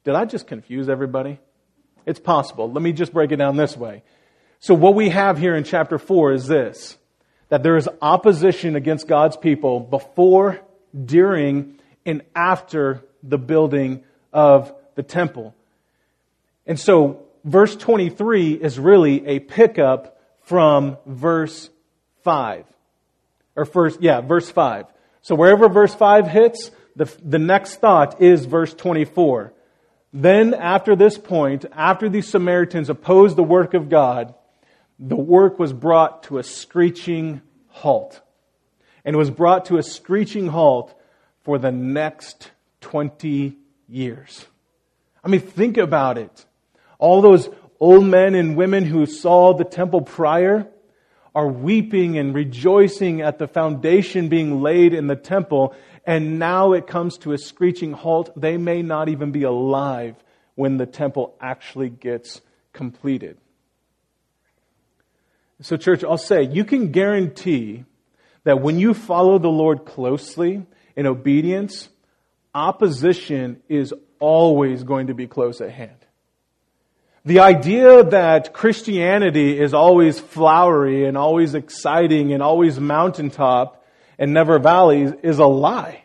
[0.03, 1.39] Did I just confuse everybody?
[2.05, 2.71] It's possible.
[2.71, 4.03] Let me just break it down this way.
[4.59, 6.97] So what we have here in chapter 4 is this.
[7.49, 10.59] That there is opposition against God's people before,
[11.05, 15.55] during, and after the building of the temple.
[16.69, 21.71] And so verse 23 is really a pickup from verse
[22.23, 22.63] 5.
[23.55, 24.85] Or first, yeah, verse 5.
[25.23, 29.51] So wherever verse 5 hits, the, the next thought is verse 24.
[30.13, 34.35] Then, after this point, after the Samaritans opposed the work of God,
[34.99, 38.21] the work was brought to a screeching halt.
[39.03, 40.93] And it was brought to a screeching halt
[41.41, 42.51] for the next
[42.81, 43.55] 20
[43.87, 44.45] years.
[45.23, 46.45] I mean, think about it.
[46.99, 50.67] All those old men and women who saw the temple prior
[51.33, 55.73] are weeping and rejoicing at the foundation being laid in the temple
[56.09, 58.31] and now it comes to a screeching halt.
[58.35, 60.15] They may not even be alive
[60.55, 62.41] when the temple actually gets
[62.73, 63.37] completed.
[65.61, 67.85] So, church, I'll say you can guarantee
[68.43, 71.89] that when you follow the Lord closely in obedience,
[72.55, 76.05] opposition is always going to be close at hand.
[77.25, 83.85] The idea that Christianity is always flowery and always exciting and always mountaintop
[84.17, 86.03] and never valleys is a lie.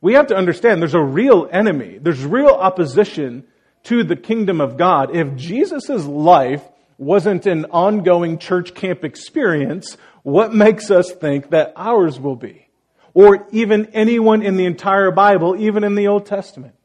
[0.00, 1.98] We have to understand there's a real enemy.
[2.00, 3.44] There's real opposition
[3.84, 5.16] to the kingdom of God.
[5.16, 6.62] If Jesus' life
[6.98, 12.68] wasn't an ongoing church camp experience, what makes us think that ours will be?
[13.14, 16.75] Or even anyone in the entire Bible, even in the Old Testament.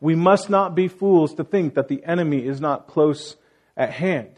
[0.00, 3.36] We must not be fools to think that the enemy is not close
[3.76, 4.32] at hand.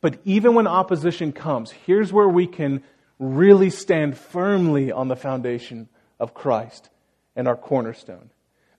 [0.00, 2.82] But even when opposition comes, here's where we can
[3.18, 5.88] really stand firmly on the foundation
[6.20, 6.90] of Christ
[7.34, 8.30] and our cornerstone.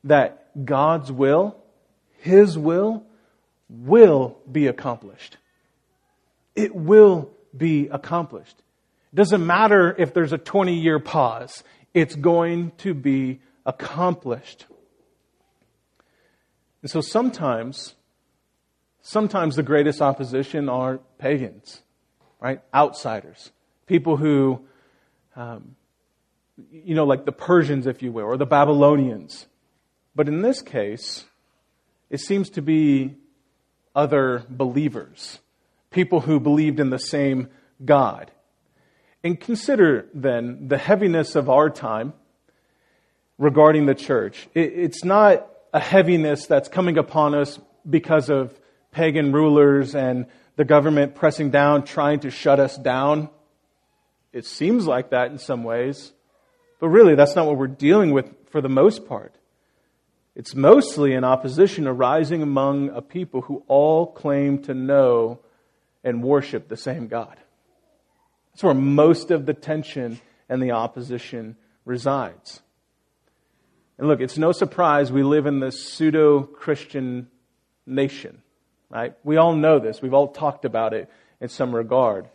[0.03, 1.57] That God's will,
[2.19, 3.03] His will,
[3.69, 5.37] will be accomplished.
[6.55, 8.61] It will be accomplished.
[9.13, 14.65] It doesn't matter if there's a 20 year pause, it's going to be accomplished.
[16.87, 17.95] And so sometimes,
[19.01, 21.81] sometimes the greatest opposition are pagans,
[22.39, 22.61] right?
[22.73, 23.51] Outsiders
[23.87, 24.61] people who,
[25.35, 25.75] um,
[26.71, 29.47] you know, like the Persians, if you will, or the Babylonians.
[30.15, 31.25] But in this case,
[32.09, 33.15] it seems to be
[33.93, 35.39] other believers,
[35.91, 37.49] people who believed in the same
[37.83, 38.31] God.
[39.25, 42.13] And consider then the heaviness of our time
[43.37, 44.47] regarding the church.
[44.53, 48.59] It's not a heaviness that's coming upon us because of
[48.91, 50.25] pagan rulers and
[50.55, 53.29] the government pressing down, trying to shut us down.
[54.33, 56.13] It seems like that in some ways,
[56.79, 59.35] but really that's not what we're dealing with for the most part.
[60.35, 65.39] It's mostly an opposition arising among a people who all claim to know
[66.03, 67.37] and worship the same God.
[68.53, 72.61] That's where most of the tension and the opposition resides.
[73.97, 77.29] And look, it's no surprise we live in this pseudo Christian
[77.85, 78.41] nation,
[78.89, 79.15] right?
[79.23, 80.01] We all know this.
[80.01, 81.09] We've all talked about it
[81.41, 82.27] in some regard.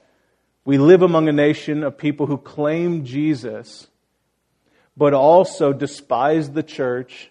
[0.65, 3.87] We live among a nation of people who claim Jesus,
[4.97, 7.31] but also despise the church,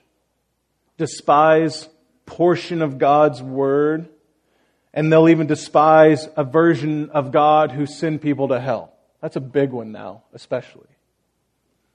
[0.97, 1.89] despise
[2.25, 4.07] portion of God's word,
[4.93, 8.93] and they'll even despise a version of God who send people to hell.
[9.21, 10.87] That's a big one now, especially.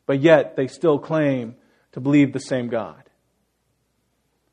[0.07, 1.57] But yet, they still claim
[1.97, 3.03] to believe the same God.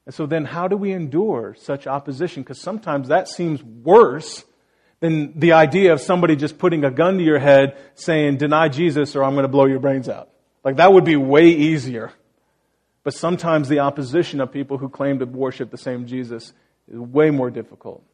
[0.06, 2.42] And so then, how do we endure such opposition?
[2.42, 4.46] Because sometimes that seems worse
[5.02, 9.14] than the idea of somebody just putting a gun to your head saying, deny Jesus
[9.14, 10.30] or I'm going to blow your brains out.
[10.64, 12.14] Like, that would be way easier.
[13.04, 16.54] But sometimes the opposition of people who claim to worship the same Jesus
[16.88, 18.06] is way more difficult.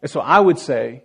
[0.00, 1.04] And so I would say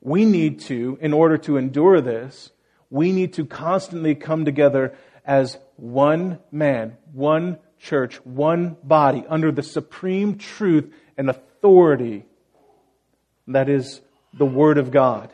[0.00, 2.50] we need to, in order to endure this,
[2.90, 9.62] we need to constantly come together as one man, one church, one body, under the
[9.62, 12.24] supreme truth and authority
[13.48, 14.00] that is
[14.32, 15.30] the Word of God.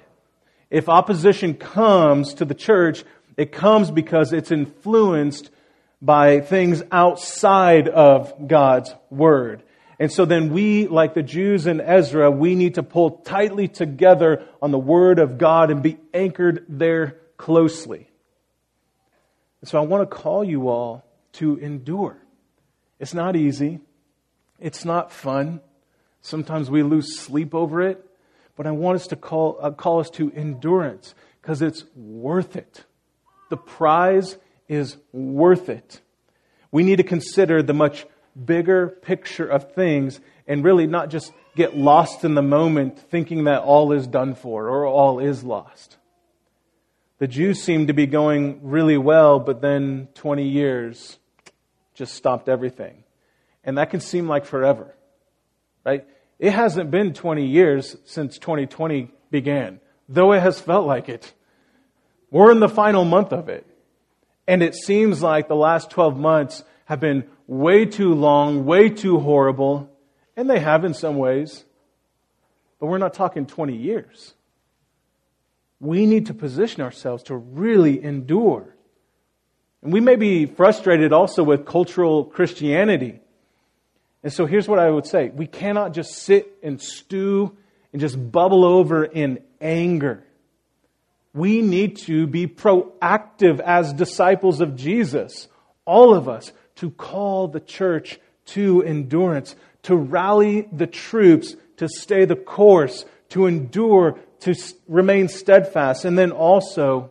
[0.70, 3.04] If opposition comes to the church,
[3.36, 5.50] it comes because it's influenced
[6.00, 9.62] by things outside of God's Word.
[9.98, 14.44] And so then we, like the Jews in Ezra, we need to pull tightly together
[14.60, 18.08] on the Word of God and be anchored there closely.
[19.62, 22.18] And so I want to call you all to endure.
[22.98, 23.80] It's not easy.
[24.60, 25.60] It's not fun.
[26.20, 28.04] Sometimes we lose sleep over it.
[28.54, 32.84] But I want us to call, uh, call us to endurance because it's worth it.
[33.48, 34.36] The prize
[34.68, 36.00] is worth it.
[36.70, 38.04] We need to consider the much
[38.44, 43.62] bigger picture of things and really not just get lost in the moment thinking that
[43.62, 45.98] all is done for or all is lost.
[47.22, 51.20] The Jews seemed to be going really well, but then 20 years
[51.94, 53.04] just stopped everything.
[53.62, 54.92] And that can seem like forever,
[55.86, 56.04] right?
[56.40, 61.32] It hasn't been 20 years since 2020 began, though it has felt like it.
[62.32, 63.68] We're in the final month of it.
[64.48, 69.20] And it seems like the last 12 months have been way too long, way too
[69.20, 69.88] horrible,
[70.36, 71.64] and they have in some ways.
[72.80, 74.34] But we're not talking 20 years.
[75.82, 78.76] We need to position ourselves to really endure.
[79.82, 83.18] And we may be frustrated also with cultural Christianity.
[84.22, 87.56] And so here's what I would say we cannot just sit and stew
[87.92, 90.24] and just bubble over in anger.
[91.34, 95.48] We need to be proactive as disciples of Jesus,
[95.84, 102.24] all of us, to call the church to endurance, to rally the troops, to stay
[102.24, 104.54] the course, to endure, to
[104.88, 107.10] remain steadfast, and then also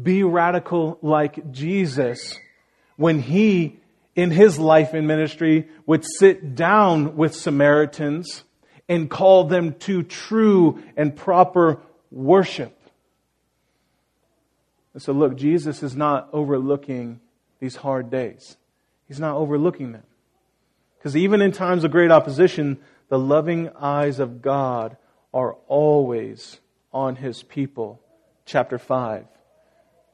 [0.00, 2.38] be radical like Jesus
[2.96, 3.78] when he,
[4.16, 8.44] in his life and ministry, would sit down with Samaritans
[8.88, 11.80] and call them to true and proper
[12.10, 12.74] worship.
[14.94, 17.20] And so, look, Jesus is not overlooking
[17.60, 18.56] these hard days.
[19.06, 20.02] He's not overlooking them.
[20.98, 24.96] Because even in times of great opposition, the loving eyes of God
[25.32, 26.60] are always
[26.92, 28.00] on his people.
[28.44, 29.26] Chapter 5.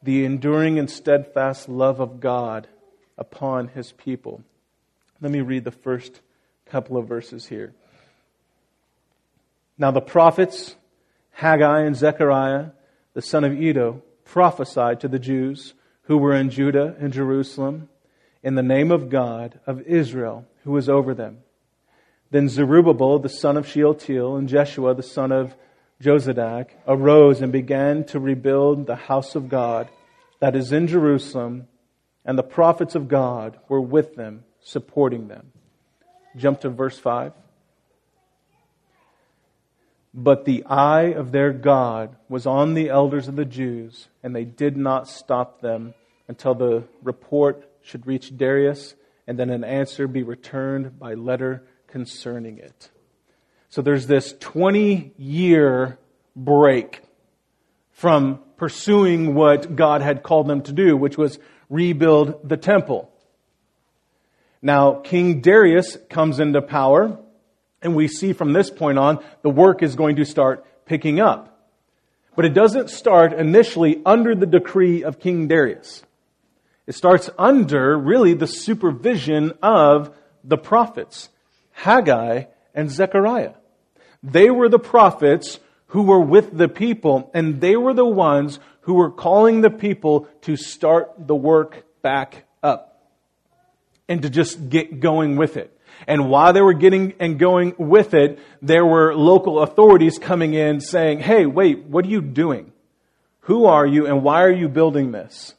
[0.03, 2.69] The enduring and steadfast love of God
[3.17, 4.43] upon his people.
[5.21, 6.21] Let me read the first
[6.67, 7.73] couple of verses here.
[9.79, 10.75] Now the prophets,
[11.31, 12.71] Haggai and Zechariah,
[13.15, 17.89] the son of Iddo, prophesied to the Jews who were in Judah and Jerusalem
[18.43, 21.44] in the name of God of Israel, who was over them.
[22.31, 25.55] Then Zerubbabel, the son of Shealtiel, and Jeshua, the son of
[26.03, 29.89] Jozadak, arose and began to rebuild the house of God
[30.41, 31.69] that is in Jerusalem,
[32.25, 35.53] and the prophets of God were with them, supporting them.
[36.37, 37.33] Jump to verse 5.
[40.13, 44.45] But the eye of their God was on the elders of the Jews, and they
[44.45, 45.95] did not stop them
[46.29, 48.95] until the report should reach Darius,
[49.27, 52.91] and then an answer be returned by letter concerning it.
[53.69, 55.97] So there's this 20 year
[56.35, 57.03] break
[57.93, 61.39] from pursuing what God had called them to do, which was
[61.71, 63.13] rebuild the temple.
[64.61, 67.17] Now, King Darius comes into power,
[67.81, 71.71] and we see from this point on the work is going to start picking up.
[72.35, 76.03] But it doesn't start initially under the decree of King Darius.
[76.89, 81.29] It starts under really the supervision of the prophets,
[81.75, 82.45] Haggai
[82.75, 83.53] and Zechariah.
[84.23, 88.95] They were the prophets who were with the people, and they were the ones who
[88.95, 93.11] were calling the people to start the work back up
[94.09, 95.71] and to just get going with it.
[96.07, 100.81] And while they were getting and going with it, there were local authorities coming in
[100.81, 102.73] saying, Hey, wait, what are you doing?
[103.41, 105.55] Who are you and why are you building this?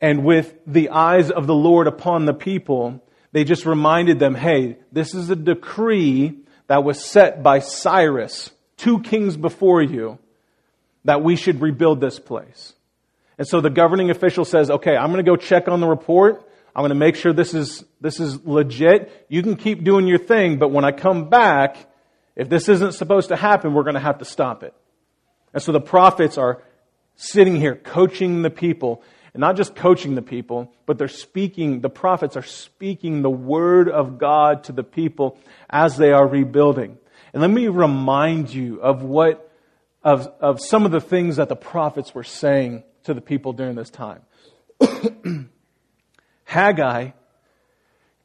[0.00, 3.02] And with the eyes of the Lord upon the people,
[3.32, 9.00] they just reminded them, Hey, this is a decree that was set by Cyrus, two
[9.00, 10.18] kings before you,
[11.04, 12.74] that we should rebuild this place.
[13.38, 16.46] And so the governing official says, okay, I'm going to go check on the report.
[16.76, 19.26] I'm going to make sure this is, this is legit.
[19.28, 21.76] You can keep doing your thing, but when I come back,
[22.36, 24.74] if this isn't supposed to happen, we're going to have to stop it.
[25.54, 26.62] And so the prophets are
[27.16, 29.02] sitting here coaching the people,
[29.32, 33.88] and not just coaching the people, but they're speaking, the prophets are speaking the word
[33.88, 36.98] of God to the people as they are rebuilding.
[37.32, 39.52] And let me remind you of what,
[40.02, 43.76] of, of some of the things that the prophets were saying to the people during
[43.76, 44.22] this time.
[46.44, 47.10] Haggai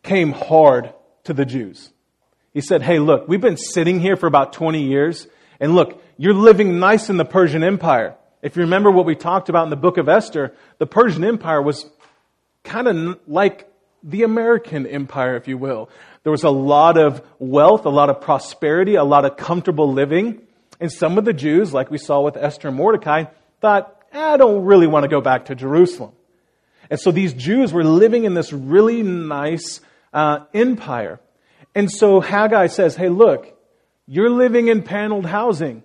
[0.02, 0.94] came hard
[1.26, 1.92] to the Jews.
[2.54, 5.28] He said, Hey, look, we've been sitting here for about 20 years,
[5.60, 8.16] and look, you're living nice in the Persian Empire.
[8.46, 11.64] If you remember what we talked about in the book of Esther, the Persian Empire
[11.64, 11.90] was
[12.64, 13.68] kind of like
[14.04, 15.90] the American empire, if you will.
[16.22, 20.44] There was a lot of wealth, a lot of prosperity, a lot of comfortable living.
[20.80, 23.24] And some of the Jews, like we saw with Esther and Mordecai,
[23.62, 26.12] thought, I don't really want to go back to Jerusalem.
[26.92, 29.82] And so these Jews were living in this really nice
[30.14, 31.20] uh, empire.
[31.74, 33.60] And so Haggai says, hey, look,
[34.06, 35.82] you're living in paneled housing.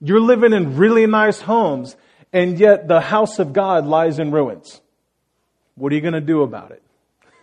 [0.00, 1.96] You're living in really nice homes.
[2.32, 4.80] And yet the house of God lies in ruins.
[5.74, 6.82] What are you going to do about it?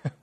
[0.04, 0.14] and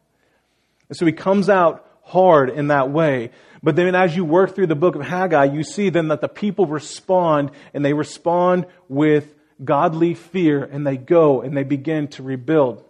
[0.97, 3.31] so he comes out hard in that way.
[3.63, 6.29] But then as you work through the book of Haggai, you see then that the
[6.29, 12.23] people respond and they respond with godly fear and they go and they begin to
[12.23, 12.85] rebuild.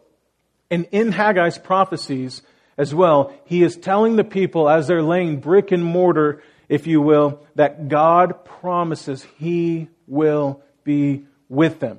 [0.70, 2.42] And in Haggai's prophecies
[2.78, 7.02] as well, he is telling the people as they're laying brick and mortar, if you
[7.02, 11.98] will, that God promises he will be with them.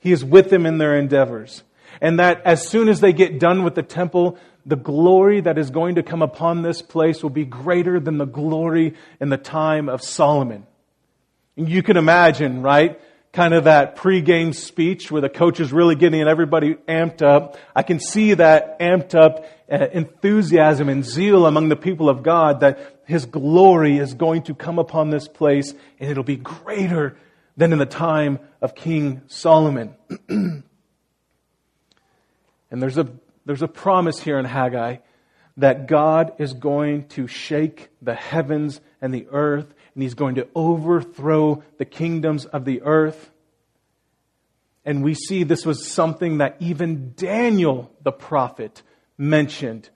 [0.00, 1.62] He is with them in their endeavors.
[2.00, 4.36] And that as soon as they get done with the temple,
[4.66, 8.26] the glory that is going to come upon this place will be greater than the
[8.26, 10.66] glory in the time of Solomon.
[11.56, 13.00] And you can imagine, right?
[13.32, 17.56] kind of that pregame speech where the coach is really getting everybody amped up.
[17.74, 22.60] I can see that amped up uh, enthusiasm and zeal among the people of God
[22.60, 27.16] that His glory is going to come upon this place and it'll be greater
[27.56, 29.94] than in the time of King Solomon.
[30.28, 30.62] and
[32.70, 33.08] there's a,
[33.44, 34.96] there's a promise here in Haggai
[35.56, 40.48] that God is going to shake the heavens and the earth and he's going to
[40.54, 43.30] overthrow the kingdoms of the earth.
[44.84, 48.82] And we see this was something that even Daniel the prophet
[49.18, 49.90] mentioned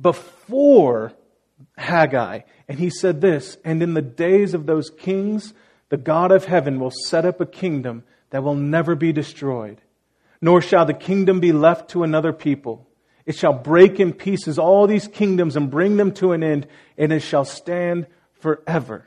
[0.00, 1.12] before
[1.78, 2.40] Haggai.
[2.68, 5.54] And he said this And in the days of those kings,
[5.88, 9.80] the God of heaven will set up a kingdom that will never be destroyed,
[10.40, 12.86] nor shall the kingdom be left to another people.
[13.24, 16.66] It shall break in pieces all these kingdoms and bring them to an end,
[16.96, 18.06] and it shall stand
[18.40, 19.06] forever.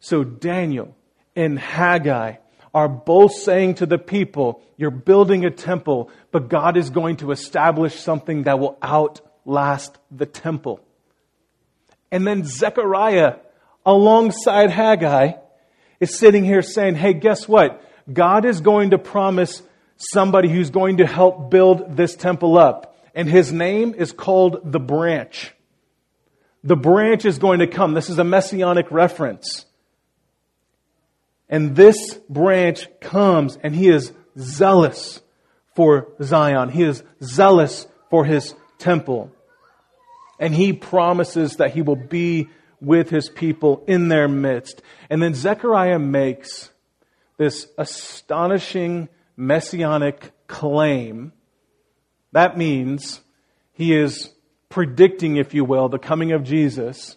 [0.00, 0.96] So Daniel
[1.36, 2.36] and Haggai
[2.72, 7.32] are both saying to the people, You're building a temple, but God is going to
[7.32, 10.80] establish something that will outlast the temple.
[12.10, 13.36] And then Zechariah,
[13.86, 15.32] alongside Haggai,
[16.00, 17.82] is sitting here saying, Hey, guess what?
[18.12, 19.62] God is going to promise
[19.96, 22.96] somebody who's going to help build this temple up.
[23.14, 25.52] And his name is called the branch.
[26.64, 27.94] The branch is going to come.
[27.94, 29.66] This is a messianic reference.
[31.48, 35.20] And this branch comes and he is zealous
[35.74, 36.68] for Zion.
[36.68, 39.32] He is zealous for his temple.
[40.40, 42.48] And he promises that he will be
[42.80, 44.82] with his people in their midst.
[45.08, 46.70] And then Zechariah makes
[47.36, 51.32] this astonishing messianic claim.
[52.32, 53.20] That means
[53.72, 54.30] he is
[54.68, 57.16] predicting, if you will, the coming of Jesus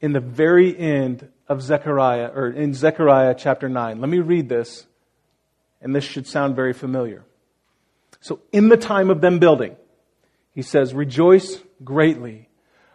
[0.00, 4.00] in the very end of Zechariah, or in Zechariah chapter 9.
[4.00, 4.86] Let me read this,
[5.80, 7.24] and this should sound very familiar.
[8.20, 9.76] So, in the time of them building,
[10.60, 12.50] he says, Rejoice greatly,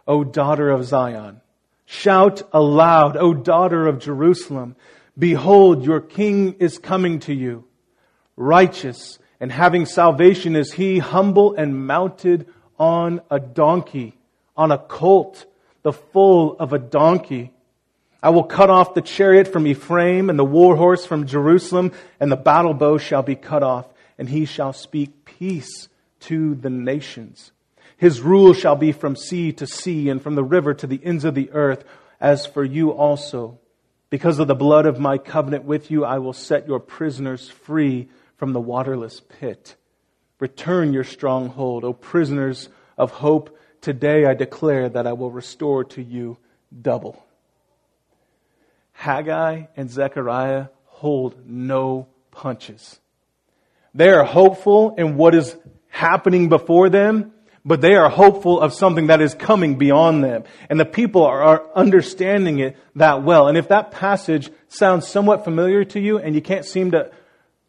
[0.06, 1.40] O daughter of Zion.
[1.84, 4.76] Shout aloud, O daughter of Jerusalem.
[5.18, 7.64] Behold, your king is coming to you.
[8.36, 12.46] Righteous and having salvation is he, humble and mounted
[12.78, 14.16] on a donkey,
[14.56, 15.44] on a colt,
[15.82, 17.50] the foal of a donkey.
[18.22, 21.90] I will cut off the chariot from Ephraim and the war horse from Jerusalem,
[22.20, 23.88] and the battle bow shall be cut off,
[24.18, 25.88] and he shall speak peace
[26.20, 27.50] to the nations.
[27.96, 31.24] His rule shall be from sea to sea and from the river to the ends
[31.24, 31.84] of the earth.
[32.20, 33.58] As for you also,
[34.10, 38.08] because of the blood of my covenant with you, I will set your prisoners free
[38.36, 39.76] from the waterless pit.
[40.38, 42.68] Return your stronghold, O prisoners
[42.98, 43.58] of hope.
[43.80, 46.36] Today I declare that I will restore to you
[46.82, 47.22] double.
[48.92, 52.98] Haggai and Zechariah hold no punches.
[53.94, 55.56] They are hopeful in what is
[55.88, 57.32] happening before them,
[57.66, 60.44] but they are hopeful of something that is coming beyond them.
[60.70, 63.48] And the people are, are, understanding it that well.
[63.48, 67.10] And if that passage sounds somewhat familiar to you and you can't seem to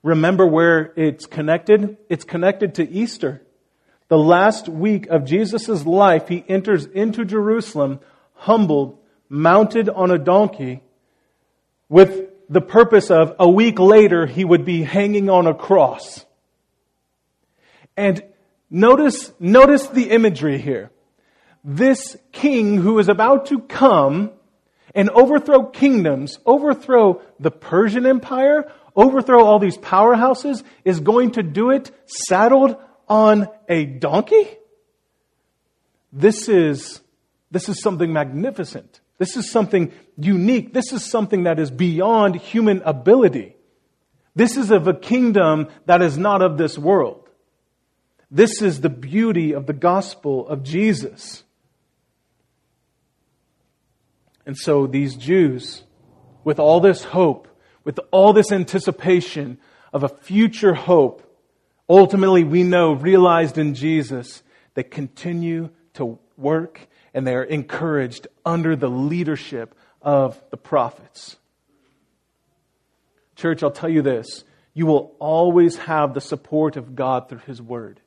[0.04, 3.42] remember where it's connected, it's connected to Easter.
[4.08, 8.00] The last week of Jesus' life, he enters into Jerusalem
[8.34, 10.84] humbled, mounted on a donkey,
[11.90, 16.24] with the purpose of a week later he would be hanging on a cross.
[17.98, 18.22] And
[18.70, 20.92] notice, notice the imagery here.
[21.64, 24.32] This king who is about to come
[24.96, 31.70] and overthrow kingdoms, overthrow the Persian Empire, overthrow all these powerhouses, is going to do
[31.72, 34.48] it saddled on a donkey?
[36.12, 37.02] This is,
[37.52, 39.02] this is something magnificent.
[39.18, 40.74] This is something unique.
[40.74, 43.56] This is something that is beyond human ability.
[44.36, 47.27] This is of a kingdom that is not of this world.
[48.30, 51.44] This is the beauty of the gospel of Jesus.
[54.46, 55.84] And so these Jews,
[56.44, 57.48] with all this hope,
[57.84, 59.58] with all this anticipation
[59.94, 61.24] of a future hope,
[61.90, 68.76] ultimately we know realized in Jesus, they continue to work and they are encouraged under
[68.76, 71.38] the leadership of the prophets.
[73.36, 77.62] Church, I'll tell you this you will always have the support of God through His
[77.62, 78.00] Word.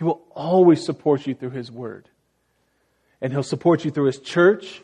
[0.00, 2.08] He will always support you through His Word.
[3.20, 4.80] And He'll support you through His church,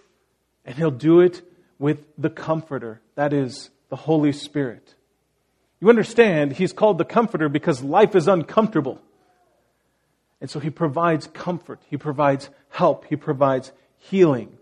[0.66, 1.40] and He'll do it
[1.78, 4.94] with the Comforter, that is, the Holy Spirit.
[5.80, 9.00] You understand, He's called the Comforter because life is uncomfortable.
[10.42, 14.58] And so he provides comfort, he provides help, he provides healing.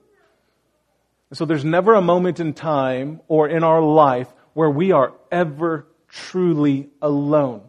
[1.30, 5.14] And so there's never a moment in time or in our life where we are
[5.32, 7.62] ever truly alone.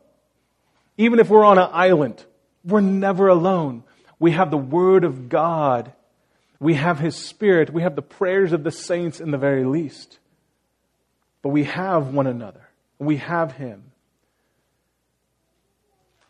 [1.00, 2.24] Even if we're on an island,
[2.66, 3.84] we're never alone.
[4.20, 5.93] We have the Word of God.
[6.59, 7.72] We have His Spirit.
[7.72, 10.20] We have the prayers of the saints in the very least.
[11.41, 12.68] But we have one another.
[12.97, 13.91] We have Him.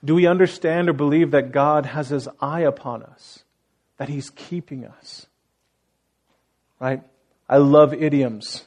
[0.06, 3.44] Do we understand or believe that God has his eye upon us?
[3.98, 5.26] That he's keeping us?
[6.80, 7.02] Right?
[7.50, 8.64] I love idioms.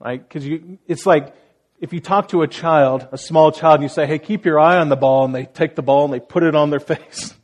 [0.00, 0.20] Right?
[0.20, 1.34] Because you it's like
[1.80, 4.58] if you talk to a child, a small child, and you say, hey, keep your
[4.58, 6.80] eye on the ball, and they take the ball and they put it on their
[6.94, 7.34] face.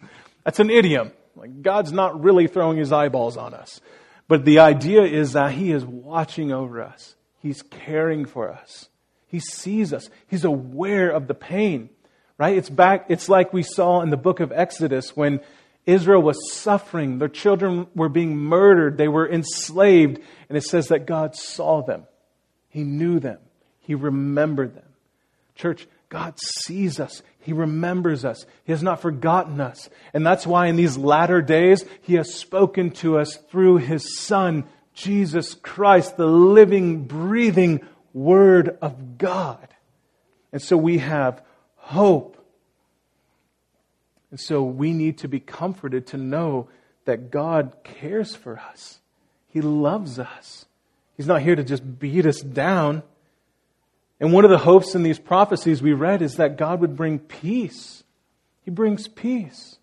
[0.44, 1.12] That's an idiom.
[1.36, 3.80] Like God's not really throwing his eyeballs on us.
[4.28, 7.16] But the idea is that he is watching over us.
[7.40, 8.88] He's caring for us.
[9.26, 10.08] He sees us.
[10.26, 11.90] He's aware of the pain.
[12.38, 12.56] Right?
[12.56, 15.40] It's back, it's like we saw in the book of Exodus when
[15.86, 17.18] Israel was suffering.
[17.18, 18.96] Their children were being murdered.
[18.96, 20.20] They were enslaved.
[20.48, 22.06] And it says that God saw them.
[22.68, 23.38] He knew them.
[23.82, 24.88] He remembered them.
[25.54, 27.22] Church, God sees us.
[27.40, 28.46] He remembers us.
[28.64, 29.88] He has not forgotten us.
[30.14, 34.64] And that's why in these latter days, He has spoken to us through His Son,
[34.94, 37.80] Jesus Christ, the living, breathing
[38.12, 39.68] Word of God.
[40.52, 41.42] And so we have
[41.76, 42.36] hope.
[44.30, 46.68] And so we need to be comforted to know
[47.04, 49.00] that God cares for us.
[49.48, 50.66] He loves us.
[51.16, 53.02] He's not here to just beat us down.
[54.22, 57.18] And one of the hopes in these prophecies we read is that God would bring
[57.18, 58.04] peace.
[58.64, 59.78] He brings peace.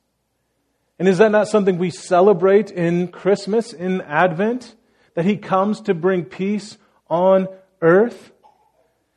[0.98, 4.76] And is that not something we celebrate in Christmas, in Advent?
[5.16, 6.78] That He comes to bring peace
[7.10, 7.50] on
[7.82, 8.32] earth?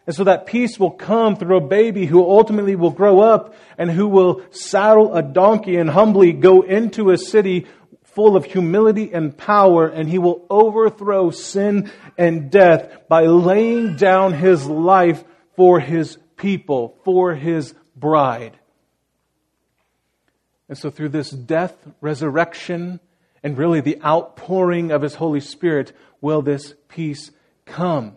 [0.09, 3.93] And so that peace will come through a baby who ultimately will grow up and
[3.93, 7.69] who will saddle a donkey and humbly go into a city
[8.15, 14.33] full of humility and power, and he will overthrow sin and death by laying down
[14.35, 15.25] his life
[15.57, 18.59] for his people, for his bride.
[20.69, 23.01] And so through this death, resurrection,
[23.43, 27.31] and really the outpouring of his Holy Spirit will this peace
[27.65, 28.17] come.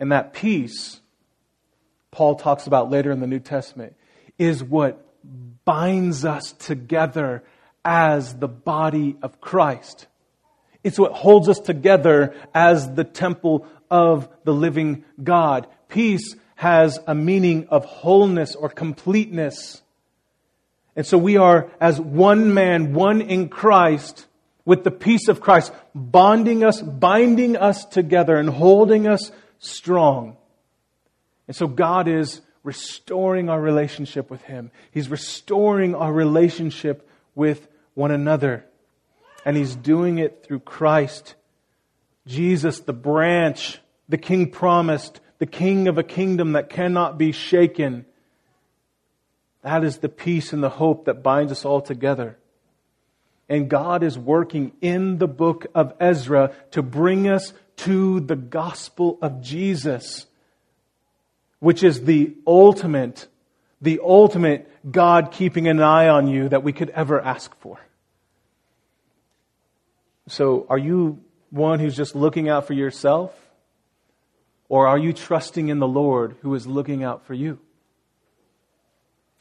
[0.00, 1.00] And that peace,
[2.10, 3.96] Paul talks about later in the New Testament,
[4.38, 5.04] is what
[5.64, 7.42] binds us together
[7.90, 10.08] as the body of Christ.
[10.84, 15.66] It's what holds us together as the temple of the living God.
[15.88, 19.80] Peace has a meaning of wholeness or completeness.
[20.96, 24.26] And so we are as one man, one in Christ,
[24.66, 30.36] with the peace of Christ, bonding us, binding us together and holding us strong.
[31.46, 34.72] And so God is restoring our relationship with Him.
[34.90, 37.67] He's restoring our relationship with
[37.98, 38.64] one another.
[39.44, 41.34] And He's doing it through Christ.
[42.26, 48.06] Jesus, the branch, the King promised, the King of a kingdom that cannot be shaken.
[49.62, 52.38] That is the peace and the hope that binds us all together.
[53.48, 59.18] And God is working in the book of Ezra to bring us to the gospel
[59.20, 60.26] of Jesus
[61.60, 63.26] which is the ultimate,
[63.80, 67.78] the ultimate God keeping an eye on you that we could ever ask for.
[70.28, 71.20] So, are you
[71.50, 73.32] one who's just looking out for yourself?
[74.68, 77.58] Or are you trusting in the Lord who is looking out for you?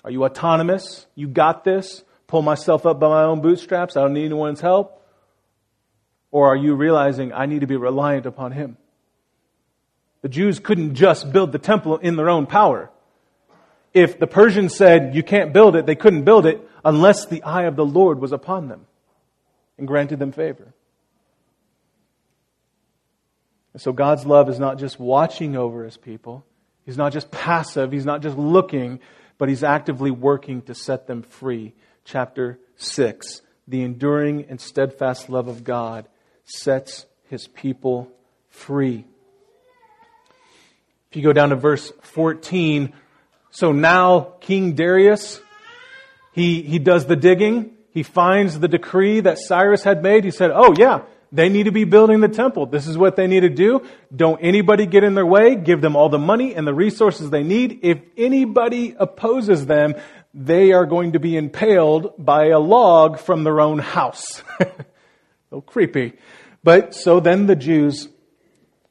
[0.03, 1.05] Are you autonomous?
[1.15, 2.03] You got this?
[2.27, 3.97] Pull myself up by my own bootstraps?
[3.97, 5.05] I don't need anyone's help?
[6.31, 8.77] Or are you realizing I need to be reliant upon Him?
[10.21, 12.89] The Jews couldn't just build the temple in their own power.
[13.93, 17.63] If the Persians said, you can't build it, they couldn't build it unless the eye
[17.63, 18.85] of the Lord was upon them
[19.77, 20.73] and granted them favor.
[23.78, 26.45] So God's love is not just watching over his people.
[26.86, 27.91] He's not just passive.
[27.91, 28.99] He's not just looking,
[29.38, 31.73] but he's actively working to set them free.
[32.03, 33.41] Chapter 6.
[33.67, 36.07] The enduring and steadfast love of God
[36.45, 38.09] sets his people
[38.49, 39.05] free.
[41.09, 42.93] If you go down to verse 14,
[43.51, 45.41] so now King Darius,
[46.32, 47.73] he, he does the digging.
[47.91, 50.23] He finds the decree that Cyrus had made.
[50.23, 51.01] He said, Oh, yeah,
[51.32, 52.65] they need to be building the temple.
[52.65, 53.86] This is what they need to do.
[54.15, 55.55] Don't anybody get in their way.
[55.55, 57.80] Give them all the money and the resources they need.
[57.84, 59.95] If anybody opposes them,
[60.34, 64.41] they are going to be impaled by a log from their own house.
[65.51, 66.13] little creepy.
[66.63, 68.07] But so then the Jews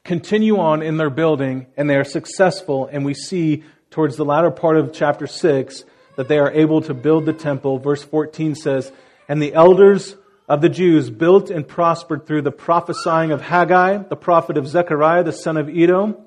[0.04, 2.88] continue on in their building and they are successful.
[2.90, 5.84] And we see towards the latter part of chapter 6
[6.16, 7.78] that they are able to build the temple.
[7.78, 8.90] Verse 14 says,
[9.28, 10.16] And the elders
[10.48, 15.24] of the Jews built and prospered through the prophesying of Haggai, the prophet of Zechariah,
[15.24, 16.22] the son of Iddo.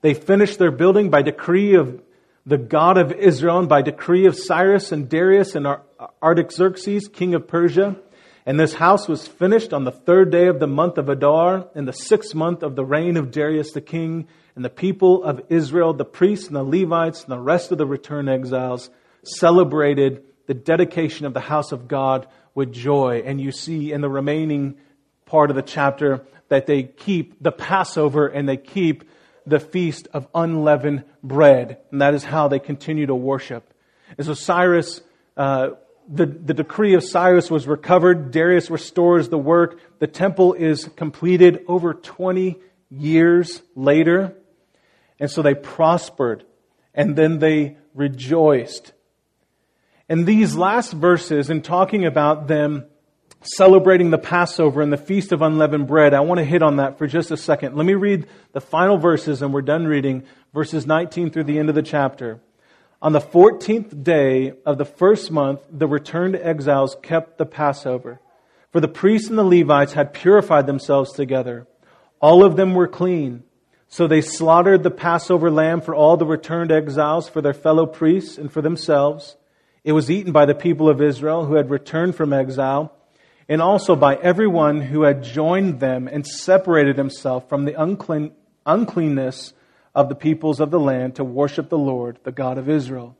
[0.00, 2.00] They finished their building by decree of
[2.46, 5.66] the God of Israel and by decree of Cyrus and Darius and
[6.22, 7.96] Artaxerxes, king of Persia.
[8.46, 11.86] And this house was finished on the third day of the month of Adar, in
[11.86, 14.28] the sixth month of the reign of Darius the king.
[14.54, 17.86] And the people of Israel, the priests and the Levites and the rest of the
[17.86, 18.90] returned exiles,
[19.24, 23.22] celebrated the dedication of the house of God with joy.
[23.24, 24.76] And you see in the remaining
[25.26, 29.04] part of the chapter that they keep the Passover and they keep
[29.46, 31.78] the feast of unleavened bread.
[31.90, 33.72] And that is how they continue to worship.
[34.16, 35.00] And so Cyrus
[35.36, 35.70] uh,
[36.08, 38.30] the, the decree of Cyrus was recovered.
[38.30, 39.80] Darius restores the work.
[39.98, 42.56] The temple is completed over 20
[42.90, 44.36] years later.
[45.18, 46.44] And so they prospered
[46.92, 48.92] and then they rejoiced.
[50.08, 52.86] And these last verses, in talking about them
[53.40, 56.98] celebrating the Passover and the Feast of Unleavened Bread, I want to hit on that
[56.98, 57.76] for just a second.
[57.76, 61.68] Let me read the final verses and we're done reading verses 19 through the end
[61.68, 62.40] of the chapter.
[63.00, 68.20] On the 14th day of the first month, the returned exiles kept the Passover.
[68.72, 71.66] For the priests and the Levites had purified themselves together.
[72.20, 73.44] All of them were clean.
[73.88, 78.38] So they slaughtered the Passover lamb for all the returned exiles, for their fellow priests,
[78.38, 79.36] and for themselves.
[79.84, 82.92] It was eaten by the people of Israel who had returned from exile,
[83.48, 88.32] and also by everyone who had joined them and separated himself from the unclean,
[88.64, 89.52] uncleanness
[89.94, 93.14] of the peoples of the land to worship the Lord, the God of Israel.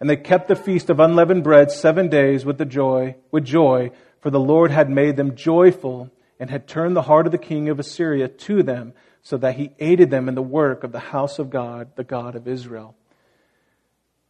[0.00, 3.90] And they kept the feast of unleavened bread seven days with the joy, with joy,
[4.20, 6.10] for the Lord had made them joyful
[6.40, 9.72] and had turned the heart of the king of Assyria to them, so that he
[9.78, 12.94] aided them in the work of the house of God, the God of Israel.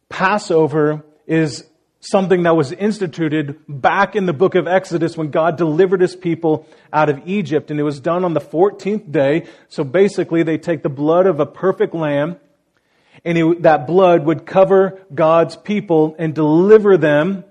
[0.09, 1.65] Passover is
[2.09, 6.67] something that was instituted back in the book of Exodus when God delivered his people
[6.91, 7.71] out of Egypt.
[7.71, 9.47] And it was done on the 14th day.
[9.67, 12.37] So basically, they take the blood of a perfect lamb,
[13.25, 17.43] and it, that blood would cover God's people and deliver them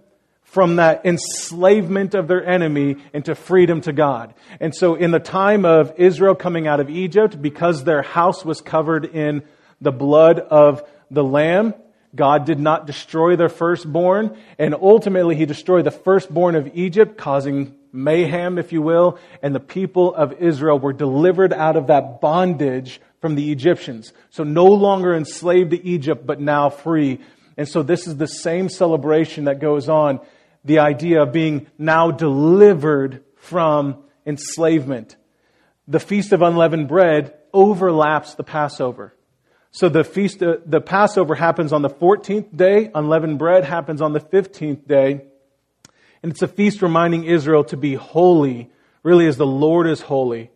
[0.45, 4.33] from that enslavement of their enemy into freedom to God.
[4.59, 8.63] And so in the time of Israel coming out of Egypt, because their house was
[8.63, 9.43] covered in
[9.83, 11.75] the blood of the lamb,
[12.17, 17.75] God did not destroy their firstborn, and ultimately he destroyed the firstborn of Egypt, causing
[17.93, 23.01] mayhem, if you will, and the people of Israel were delivered out of that bondage
[23.21, 24.13] from the Egyptians.
[24.31, 27.21] So no longer enslaved to Egypt, but now free.
[27.57, 30.21] And so this is the same celebration that goes on
[30.65, 35.17] the idea of being now delivered from enslavement.
[35.89, 39.15] The Feast of Unleavened Bread overlaps the Passover.
[39.77, 44.15] So the feast, uh, the Passover happens on the 14th day, unleavened bread happens on
[44.15, 45.21] the 15th day.
[46.23, 48.71] And it's a feast reminding Israel to be holy,
[49.03, 50.51] really as the Lord is holy,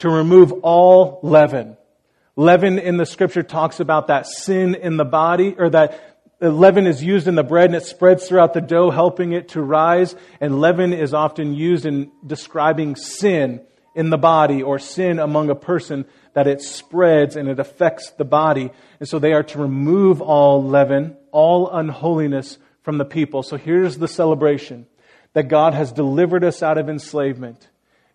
[0.00, 1.76] to remove all leaven.
[2.34, 7.00] Leaven in the scripture talks about that sin in the body, or that leaven is
[7.00, 10.16] used in the bread and it spreads throughout the dough, helping it to rise.
[10.40, 13.60] And leaven is often used in describing sin
[13.94, 18.24] in the body or sin among a person that it spreads and it affects the
[18.24, 18.70] body.
[18.98, 23.42] And so they are to remove all leaven, all unholiness from the people.
[23.42, 24.86] So here's the celebration
[25.32, 27.68] that God has delivered us out of enslavement.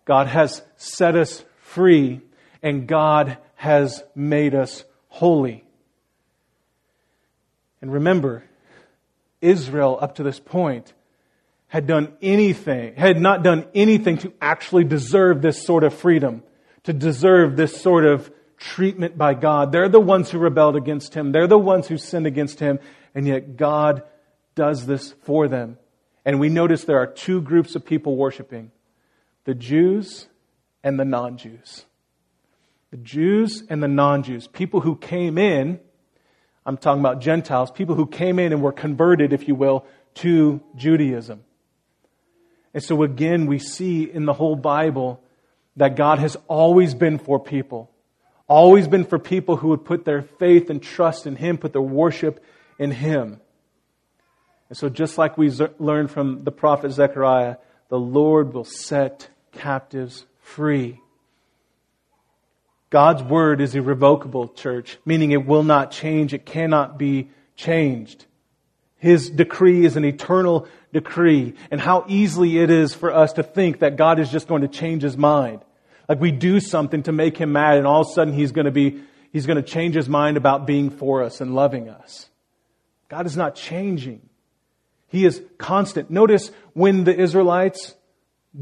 [0.04, 2.20] God has set us free
[2.62, 5.64] and God has made us holy.
[7.80, 8.44] And remember,
[9.40, 10.92] Israel up to this point
[11.70, 16.42] had done anything, had not done anything to actually deserve this sort of freedom
[16.84, 19.72] to deserve this sort of treatment by God.
[19.72, 21.32] They're the ones who rebelled against Him.
[21.32, 22.78] They're the ones who sinned against Him.
[23.14, 24.02] And yet God
[24.54, 25.78] does this for them.
[26.24, 28.70] And we notice there are two groups of people worshiping
[29.44, 30.28] the Jews
[30.82, 31.86] and the non Jews.
[32.90, 34.46] The Jews and the non Jews.
[34.46, 35.80] People who came in,
[36.66, 40.60] I'm talking about Gentiles, people who came in and were converted, if you will, to
[40.76, 41.44] Judaism.
[42.72, 45.22] And so again, we see in the whole Bible
[45.76, 47.90] that God has always been for people.
[48.48, 51.82] Always been for people who would put their faith and trust in Him, put their
[51.82, 52.44] worship
[52.78, 53.40] in Him.
[54.68, 57.56] And so, just like we learned from the prophet Zechariah,
[57.88, 61.00] the Lord will set captives free.
[62.88, 68.26] God's word is irrevocable, church, meaning it will not change, it cannot be changed.
[68.96, 71.54] His decree is an eternal decree.
[71.70, 74.68] And how easily it is for us to think that God is just going to
[74.68, 75.60] change his mind.
[76.08, 78.64] Like we do something to make him mad and all of a sudden he's going
[78.64, 82.28] to be, he's going to change his mind about being for us and loving us.
[83.08, 84.20] God is not changing.
[85.08, 86.10] He is constant.
[86.10, 87.94] Notice when the Israelites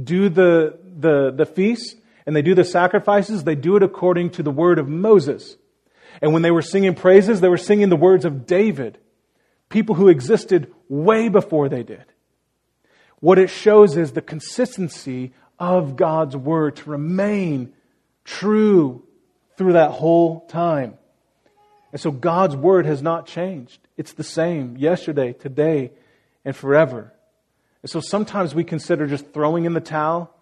[0.02, 4.42] do the, the, the feast and they do the sacrifices, they do it according to
[4.42, 5.56] the word of Moses.
[6.20, 8.98] And when they were singing praises, they were singing the words of David
[9.68, 12.04] people who existed way before they did.
[13.20, 17.72] What it shows is the consistency of God's word to remain
[18.24, 19.02] true
[19.56, 20.96] through that whole time.
[21.90, 23.80] And so God's word has not changed.
[23.96, 25.90] It's the same yesterday, today,
[26.44, 27.12] and forever.
[27.82, 30.34] And so sometimes we consider just throwing in the towel,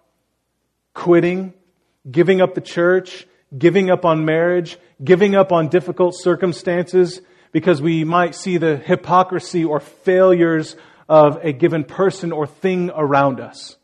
[0.92, 1.54] quitting,
[2.10, 7.20] giving up the church, giving up on marriage, giving up on difficult circumstances,
[7.52, 10.76] because we might see the hypocrisy or failures
[11.08, 13.76] of a given person or thing around us.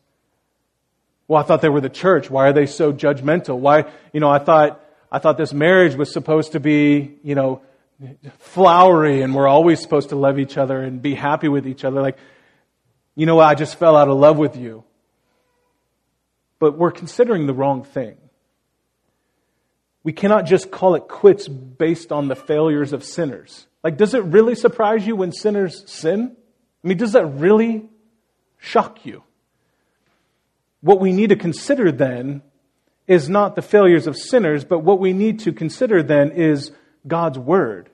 [1.28, 2.28] Well, I thought they were the church.
[2.28, 3.58] Why are they so judgmental?
[3.58, 7.62] Why, you know, I thought, I thought this marriage was supposed to be, you know,
[8.38, 12.02] flowery and we're always supposed to love each other and be happy with each other.
[12.02, 12.18] Like,
[13.14, 14.84] you know, I just fell out of love with you.
[16.58, 18.16] But we're considering the wrong thing.
[20.04, 23.66] We cannot just call it quits based on the failures of sinners.
[23.84, 26.36] Like, does it really surprise you when sinners sin?
[26.84, 27.88] I mean, does that really
[28.58, 29.22] shock you?
[30.80, 32.42] What we need to consider then
[33.06, 36.72] is not the failures of sinners, but what we need to consider then is
[37.06, 37.90] God's Word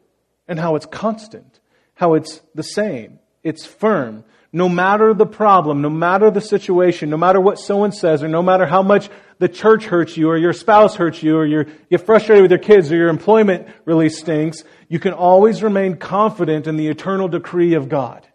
[0.47, 1.61] and how it's constant,
[1.95, 4.25] how it's the same, it's firm.
[4.51, 8.43] No matter the problem, no matter the situation, no matter what someone says, or no
[8.43, 11.99] matter how much the church hurts you, or your spouse hurts you, or you're, you're
[11.99, 16.77] frustrated with your kids, or your employment really stinks, you can always remain confident in
[16.77, 18.27] the eternal decree of God.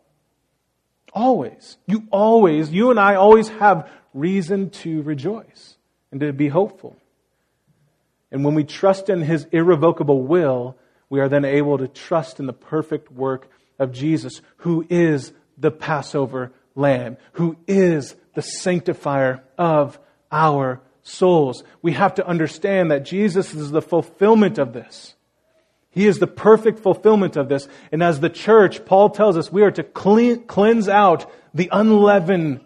[1.14, 1.78] Always.
[1.86, 5.78] You always, you and I always have reason to rejoice
[6.12, 6.96] and to be hopeful.
[8.32, 10.76] And when we trust in His irrevocable will,
[11.10, 13.48] we are then able to trust in the perfect work
[13.78, 20.00] of Jesus, who is the Passover lamb, who is the sanctifier of
[20.32, 21.64] our souls.
[21.84, 25.13] We have to understand that Jesus is the fulfillment of this.
[25.94, 27.68] He is the perfect fulfillment of this.
[27.92, 32.62] And as the church, Paul tells us we are to clean, cleanse out the unleavened,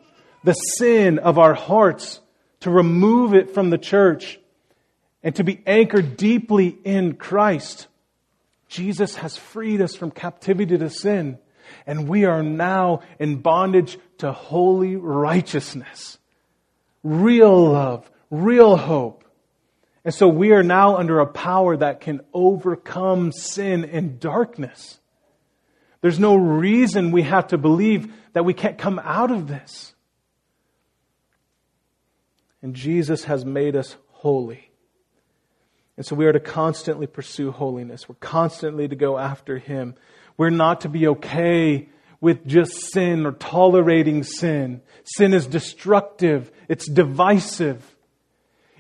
[0.45, 2.21] the sin of our hearts,
[2.61, 4.39] to remove it from the church,
[5.21, 7.88] and to be anchored deeply in Christ.
[8.69, 11.38] Jesus has freed us from captivity to sin,
[11.86, 16.17] and we are now in bondage to holy righteousness,
[17.03, 19.25] real love, real hope.
[20.08, 25.01] And so we are now under a power that can overcome sin and darkness.
[25.99, 29.93] There's no reason we have to believe that we can't come out of this.
[32.62, 34.72] And Jesus has made us holy.
[35.97, 38.08] And so we are to constantly pursue holiness.
[38.08, 39.93] We're constantly to go after Him.
[40.38, 41.89] We're not to be okay
[42.22, 44.84] with just sin or tolerating sin.
[45.03, 46.49] Sin is destructive.
[46.70, 47.97] It's divisive.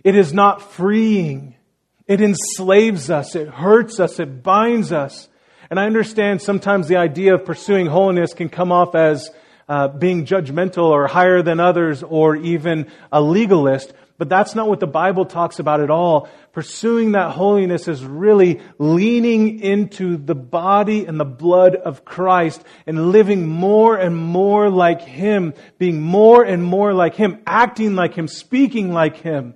[0.07, 1.57] It is not freeing.
[2.05, 3.35] It enslaves us.
[3.35, 4.21] It hurts us.
[4.21, 5.27] It binds us.
[5.69, 9.29] And I understand sometimes the idea of pursuing holiness can come off as
[9.67, 13.91] uh, being judgmental or higher than others or even a legalist.
[14.17, 16.29] But that's not what the Bible talks about at all.
[16.53, 23.11] Pursuing that holiness is really leaning into the body and the blood of Christ and
[23.11, 28.29] living more and more like Him, being more and more like Him, acting like Him,
[28.29, 29.53] speaking like Him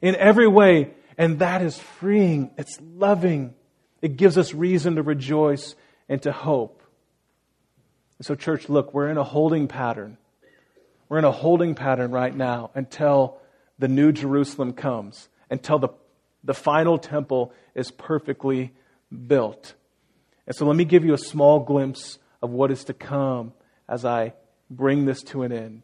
[0.00, 0.90] in every way.
[1.16, 2.50] And that is freeing.
[2.56, 3.54] It's loving.
[4.00, 5.74] It gives us reason to rejoice
[6.08, 6.82] and to hope.
[8.18, 10.18] And so, church, look, we're in a holding pattern.
[11.08, 13.38] We're in a holding pattern right now until
[13.78, 15.88] the new Jerusalem comes, until the,
[16.44, 18.72] the final temple is perfectly
[19.26, 19.74] built.
[20.46, 23.52] And so let me give you a small glimpse of what is to come
[23.88, 24.34] as I
[24.70, 25.82] bring this to an end.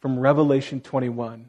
[0.00, 1.48] From Revelation 21.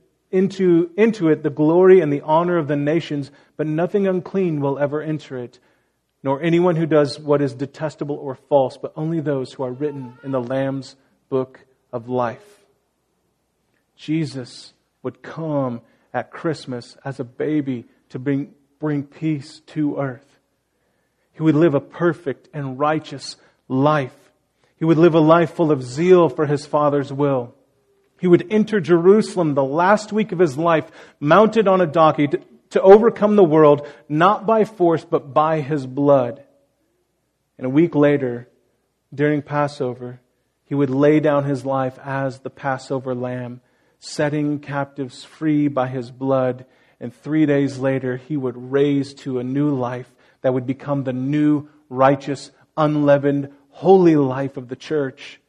[0.31, 4.79] into, into it the glory and the honor of the nations, but nothing unclean will
[4.79, 5.59] ever enter it,
[6.23, 10.17] nor anyone who does what is detestable or false, but only those who are written
[10.23, 10.95] in the Lamb's
[11.29, 11.59] book
[11.91, 12.61] of life.
[13.95, 14.73] Jesus
[15.03, 15.81] would come
[16.13, 20.39] at Christmas as a baby to bring, bring peace to earth.
[21.33, 24.15] He would live a perfect and righteous life.
[24.75, 27.55] He would live a life full of zeal for his Father's will.
[28.21, 32.41] He would enter Jerusalem the last week of his life, mounted on a donkey, to,
[32.69, 36.41] to overcome the world, not by force, but by his blood.
[37.57, 38.47] And a week later,
[39.13, 40.21] during Passover,
[40.63, 43.59] he would lay down his life as the Passover lamb,
[43.99, 46.65] setting captives free by his blood
[47.01, 51.11] and three days later, he would raise to a new life that would become the
[51.11, 55.41] new, righteous, unleavened, holy life of the church.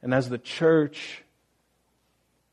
[0.00, 1.22] And as the church,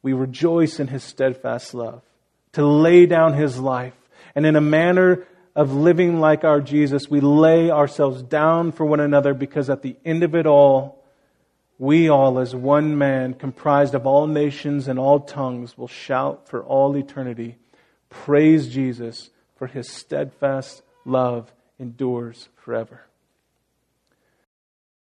[0.03, 2.03] we rejoice in his steadfast love
[2.51, 3.95] to lay down his life.
[4.35, 5.25] And in a manner
[5.55, 9.95] of living like our Jesus, we lay ourselves down for one another because at the
[10.05, 11.03] end of it all,
[11.79, 16.63] we all, as one man, comprised of all nations and all tongues, will shout for
[16.63, 17.57] all eternity.
[18.09, 23.01] Praise Jesus, for his steadfast love endures forever.